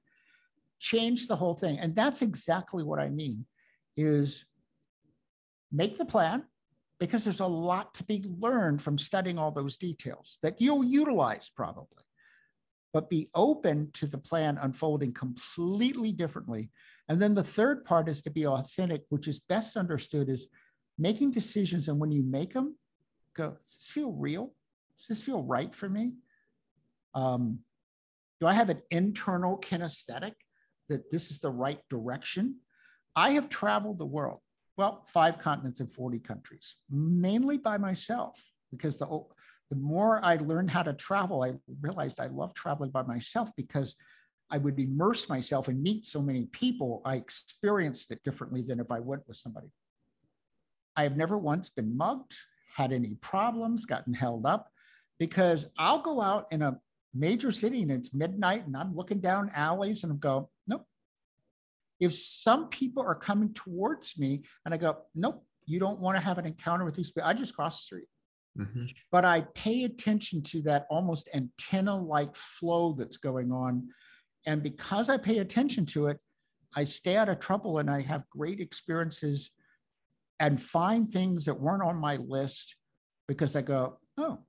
[0.80, 1.80] Change the whole thing.
[1.80, 3.46] And that's exactly what I mean
[3.98, 4.46] is
[5.72, 6.44] make the plan
[7.00, 11.50] because there's a lot to be learned from studying all those details that you'll utilize
[11.50, 12.04] probably.
[12.94, 16.70] But be open to the plan unfolding completely differently.
[17.08, 20.48] And then the third part is to be authentic, which is best understood as
[21.00, 21.88] making decisions.
[21.88, 22.76] And when you make them,
[23.34, 24.54] go, does this feel real?
[25.00, 26.14] Does this feel right for me?
[27.16, 27.60] Um,
[28.42, 30.34] do I have an internal kinesthetic
[30.90, 32.58] that this is the right direction?
[33.16, 34.40] I have traveled the world,
[34.78, 39.06] well, five continents and 40 countries, mainly by myself, because the,
[39.70, 43.96] the more I learned how to travel, I realized I love traveling by myself because
[44.50, 47.02] I would immerse myself and meet so many people.
[47.06, 49.68] I experienced it differently than if I went with somebody.
[50.96, 52.34] I have never once been mugged,
[52.76, 54.70] had any problems, gotten held up,
[55.20, 56.80] because I'll go out in a
[57.14, 60.86] major city and it's midnight and I'm looking down alleys and I go, nope.
[62.00, 66.24] If some people are coming towards me and I go, nope, you don't want to
[66.24, 68.08] have an encounter with these people, I just cross the street.
[68.58, 68.86] Mm-hmm.
[69.12, 73.90] But I pay attention to that almost antenna like flow that's going on.
[74.46, 76.18] And because I pay attention to it,
[76.76, 79.52] I stay out of trouble and I have great experiences
[80.40, 82.76] and find things that weren't on my list
[83.28, 84.40] because I go, oh,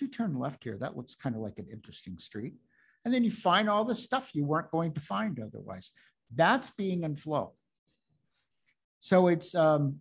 [0.00, 0.76] you turn left here.
[0.78, 2.54] That looks kind of like an interesting street.
[3.04, 5.90] And then you find all the stuff you weren't going to find otherwise.
[6.34, 7.52] That's being in flow.
[9.00, 10.00] So it's um,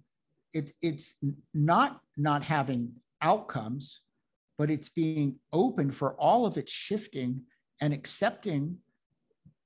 [0.53, 1.13] it, it's
[1.53, 4.01] not not having outcomes,
[4.57, 7.41] but it's being open for all of its shifting
[7.81, 8.77] and accepting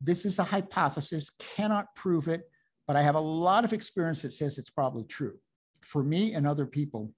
[0.01, 2.49] this is a hypothesis, cannot prove it,
[2.87, 5.37] but I have a lot of experience that says it's probably true
[5.81, 7.13] for me and other people.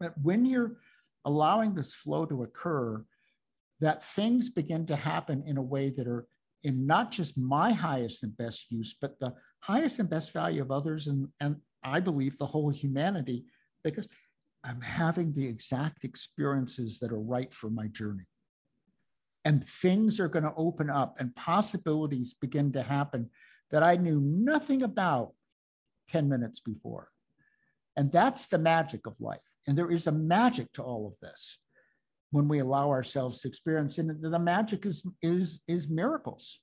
[0.00, 0.76] But when you're
[1.24, 3.04] allowing this flow to occur,
[3.80, 6.26] that things begin to happen in a way that are
[6.62, 10.70] in not just my highest and best use, but the highest and best value of
[10.70, 13.44] others and, and I believe the whole humanity,
[13.82, 14.08] because
[14.64, 18.24] I'm having the exact experiences that are right for my journey.
[19.44, 23.28] And things are going to open up and possibilities begin to happen
[23.70, 25.32] that I knew nothing about
[26.08, 27.10] 10 minutes before.
[27.96, 29.40] And that's the magic of life.
[29.66, 31.58] And there is a magic to all of this
[32.30, 33.98] when we allow ourselves to experience.
[33.98, 36.60] And the magic is is is miracles.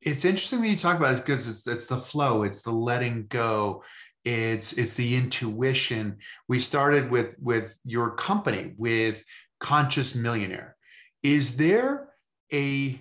[0.00, 3.26] It's interesting that you talk about this because it's it's the flow, it's the letting
[3.28, 3.84] go,
[4.24, 6.18] it's it's the intuition.
[6.48, 9.24] We started with with your company with
[9.60, 10.76] Conscious Millionaire.
[11.22, 12.08] Is there
[12.52, 13.00] a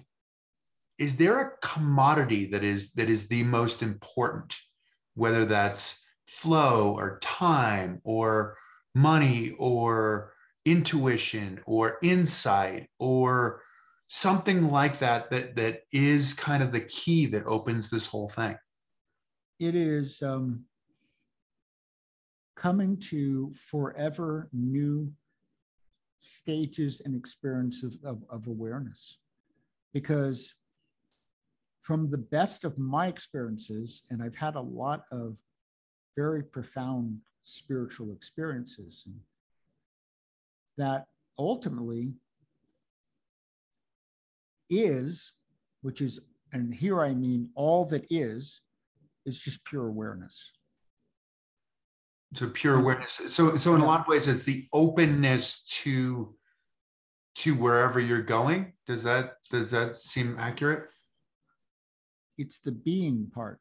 [0.97, 4.55] is there a commodity that is that is the most important,
[5.15, 8.57] whether that's flow or time or
[8.93, 10.33] money or
[10.65, 13.61] intuition or insight or
[14.07, 18.55] something like that that that is kind of the key that opens this whole thing.
[19.59, 20.65] It is um,
[22.55, 25.11] coming to forever new
[26.19, 29.19] stages and experiences of, of awareness.
[29.93, 30.53] Because
[31.81, 35.35] from the best of my experiences and i've had a lot of
[36.15, 39.15] very profound spiritual experiences and
[40.77, 41.05] that
[41.37, 42.13] ultimately
[44.69, 45.33] is,
[45.81, 46.19] which is,
[46.53, 48.61] and here I mean all that is,
[49.25, 50.51] is just pure awareness.
[52.33, 53.21] So pure awareness.
[53.27, 56.33] So so in a lot of ways, it's the openness to
[57.35, 58.73] to wherever you're going.
[58.87, 60.89] Does that does that seem accurate?
[62.37, 63.59] It's the being part.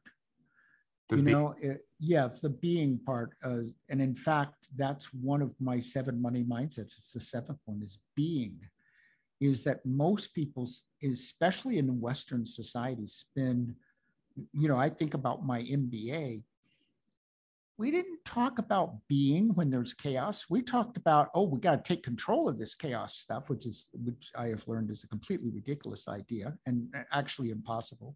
[1.09, 3.35] The you be- know, it, yeah, the being part.
[3.43, 6.97] Uh, and in fact, that's one of my seven money mindsets.
[6.97, 8.59] It's the seventh one is being,
[9.39, 10.67] is that most people,
[11.03, 13.75] especially in Western societies, spend,
[14.51, 16.43] you know, I think about my MBA.
[17.77, 20.45] We didn't talk about being when there's chaos.
[20.49, 23.89] We talked about, oh, we got to take control of this chaos stuff, which is,
[23.93, 28.15] which I have learned is a completely ridiculous idea and actually impossible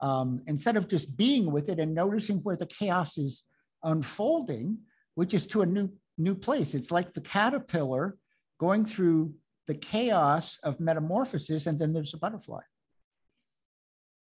[0.00, 3.44] um, instead of just being with it and noticing where the chaos is
[3.82, 4.78] unfolding,
[5.14, 6.74] which is to a new new place.
[6.74, 8.16] It's like the caterpillar
[8.60, 9.34] going through
[9.66, 12.60] the chaos of metamorphosis, and then there's a butterfly.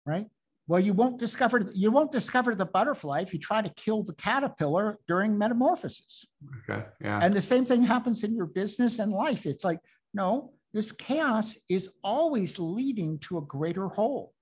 [0.07, 0.27] Right?
[0.67, 4.15] Well, you won't discover you won't discover the butterfly if you try to kill the
[4.15, 6.25] caterpillar during metamorphosis.
[6.69, 6.85] Okay.
[7.01, 7.21] Yeah.
[7.23, 9.45] And the same thing happens in your business and life.
[9.45, 9.81] It's like,
[10.15, 14.34] no, this chaos is always leading to a greater whole.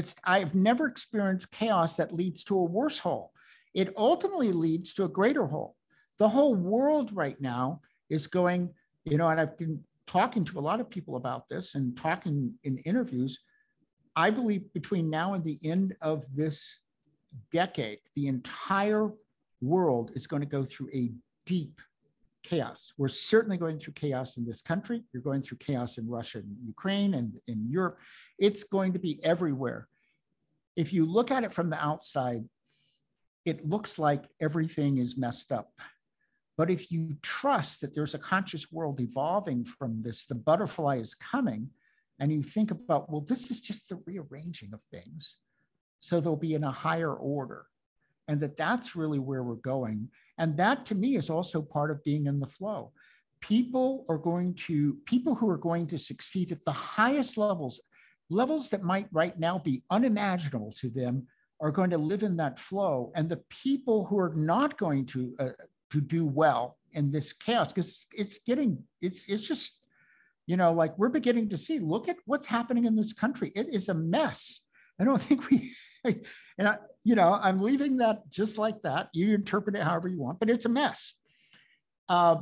[0.00, 3.34] It's I've never experienced chaos that leads to a worse whole.
[3.74, 5.76] It ultimately leads to a greater whole.
[6.18, 8.70] The whole world right now is going,
[9.04, 12.54] you know, and I've been talking to a lot of people about this and talking
[12.64, 13.40] in interviews.
[14.16, 16.78] I believe between now and the end of this
[17.52, 19.10] decade, the entire
[19.60, 21.12] world is going to go through a
[21.44, 21.78] deep
[22.42, 22.92] chaos.
[22.96, 25.02] We're certainly going through chaos in this country.
[25.12, 27.98] You're going through chaos in Russia and Ukraine and in Europe.
[28.38, 29.88] It's going to be everywhere.
[30.76, 32.44] If you look at it from the outside,
[33.44, 35.72] it looks like everything is messed up.
[36.56, 41.14] But if you trust that there's a conscious world evolving from this, the butterfly is
[41.14, 41.70] coming,
[42.18, 45.36] and you think about, well, this is just the rearranging of things.
[46.00, 47.64] So they'll be in a higher order.
[48.30, 50.08] And that that's really where we're going.
[50.38, 52.92] And that to me is also part of being in the flow.
[53.40, 57.80] People are going to, people who are going to succeed at the highest levels,
[58.28, 61.26] levels that might right now be unimaginable to them,
[61.60, 63.10] are going to live in that flow.
[63.16, 65.48] And the people who are not going to, uh,
[65.90, 69.80] to do well in this chaos, because it's getting, it's, it's just,
[70.46, 73.50] you know, like we're beginning to see, look at what's happening in this country.
[73.56, 74.60] It is a mess.
[75.00, 75.74] I don't think we,
[76.04, 79.08] and I, you know, I'm leaving that just like that.
[79.12, 81.14] You interpret it however you want, but it's a mess.
[82.08, 82.36] Uh,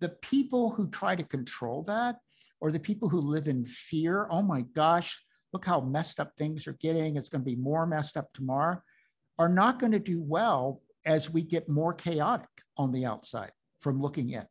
[0.00, 2.16] the people who try to control that,
[2.60, 6.66] or the people who live in fear, oh my gosh, look how messed up things
[6.66, 7.16] are getting.
[7.16, 8.80] It's going to be more messed up tomorrow,
[9.38, 14.00] are not going to do well as we get more chaotic on the outside from
[14.00, 14.44] looking in.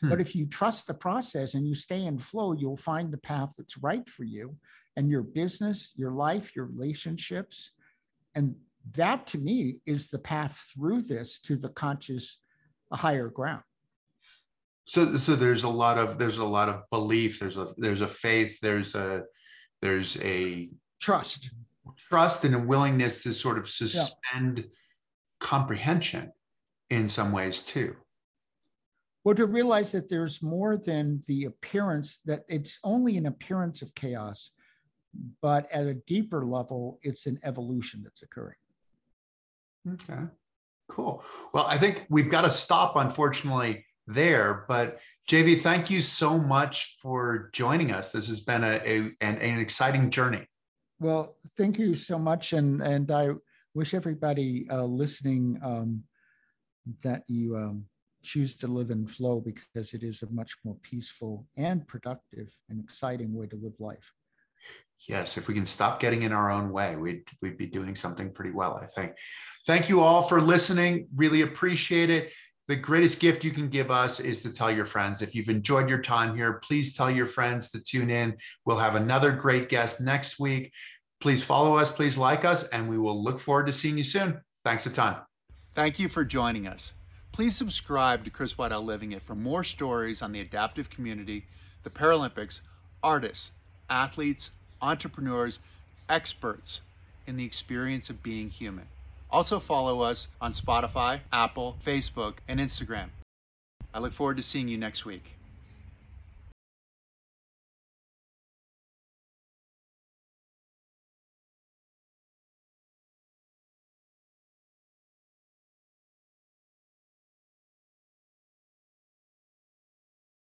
[0.00, 0.08] Hmm.
[0.08, 3.54] But if you trust the process and you stay in flow, you'll find the path
[3.56, 4.56] that's right for you
[4.98, 7.70] and your business, your life, your relationships.
[8.34, 8.56] And
[8.94, 12.40] that to me is the path through this to the conscious
[12.92, 13.62] higher ground.
[14.86, 17.38] So, so there's a lot of there's a lot of belief.
[17.38, 18.58] There's a there's a faith.
[18.60, 19.22] There's a
[19.80, 20.68] there's a
[21.00, 21.50] trust,
[22.08, 24.64] trust, and a willingness to sort of suspend yeah.
[25.38, 26.32] comprehension
[26.90, 27.94] in some ways too.
[29.22, 33.94] Well, to realize that there's more than the appearance, that it's only an appearance of
[33.94, 34.50] chaos,
[35.40, 38.56] but at a deeper level, it's an evolution that's occurring.
[39.94, 40.22] Okay,
[40.88, 41.24] cool.
[41.52, 44.64] Well, I think we've got to stop, unfortunately, there.
[44.68, 44.98] But
[45.28, 48.12] JV, thank you so much for joining us.
[48.12, 50.46] This has been a, a an, an exciting journey.
[51.00, 53.30] Well, thank you so much, and and I
[53.74, 56.02] wish everybody uh, listening um,
[57.04, 57.84] that you um,
[58.22, 62.82] choose to live in flow because it is a much more peaceful and productive and
[62.82, 64.12] exciting way to live life.
[65.08, 68.32] Yes, if we can stop getting in our own way, we'd we'd be doing something
[68.32, 69.12] pretty well, I think.
[69.66, 71.08] Thank you all for listening.
[71.14, 72.32] Really appreciate it.
[72.68, 75.22] The greatest gift you can give us is to tell your friends.
[75.22, 78.36] If you've enjoyed your time here, please tell your friends to tune in.
[78.66, 80.72] We'll have another great guest next week.
[81.20, 84.42] Please follow us, please like us, and we will look forward to seeing you soon.
[84.64, 85.16] Thanks a ton.
[85.74, 86.92] Thank you for joining us.
[87.32, 91.46] Please subscribe to Chris Whiteout Living It for more stories on the adaptive community,
[91.84, 92.60] the Paralympics,
[93.02, 93.52] artists,
[93.88, 95.58] athletes, entrepreneurs,
[96.08, 96.80] experts
[97.26, 98.86] in the experience of being human.
[99.30, 103.08] Also, follow us on Spotify, Apple, Facebook, and Instagram.
[103.92, 105.37] I look forward to seeing you next week.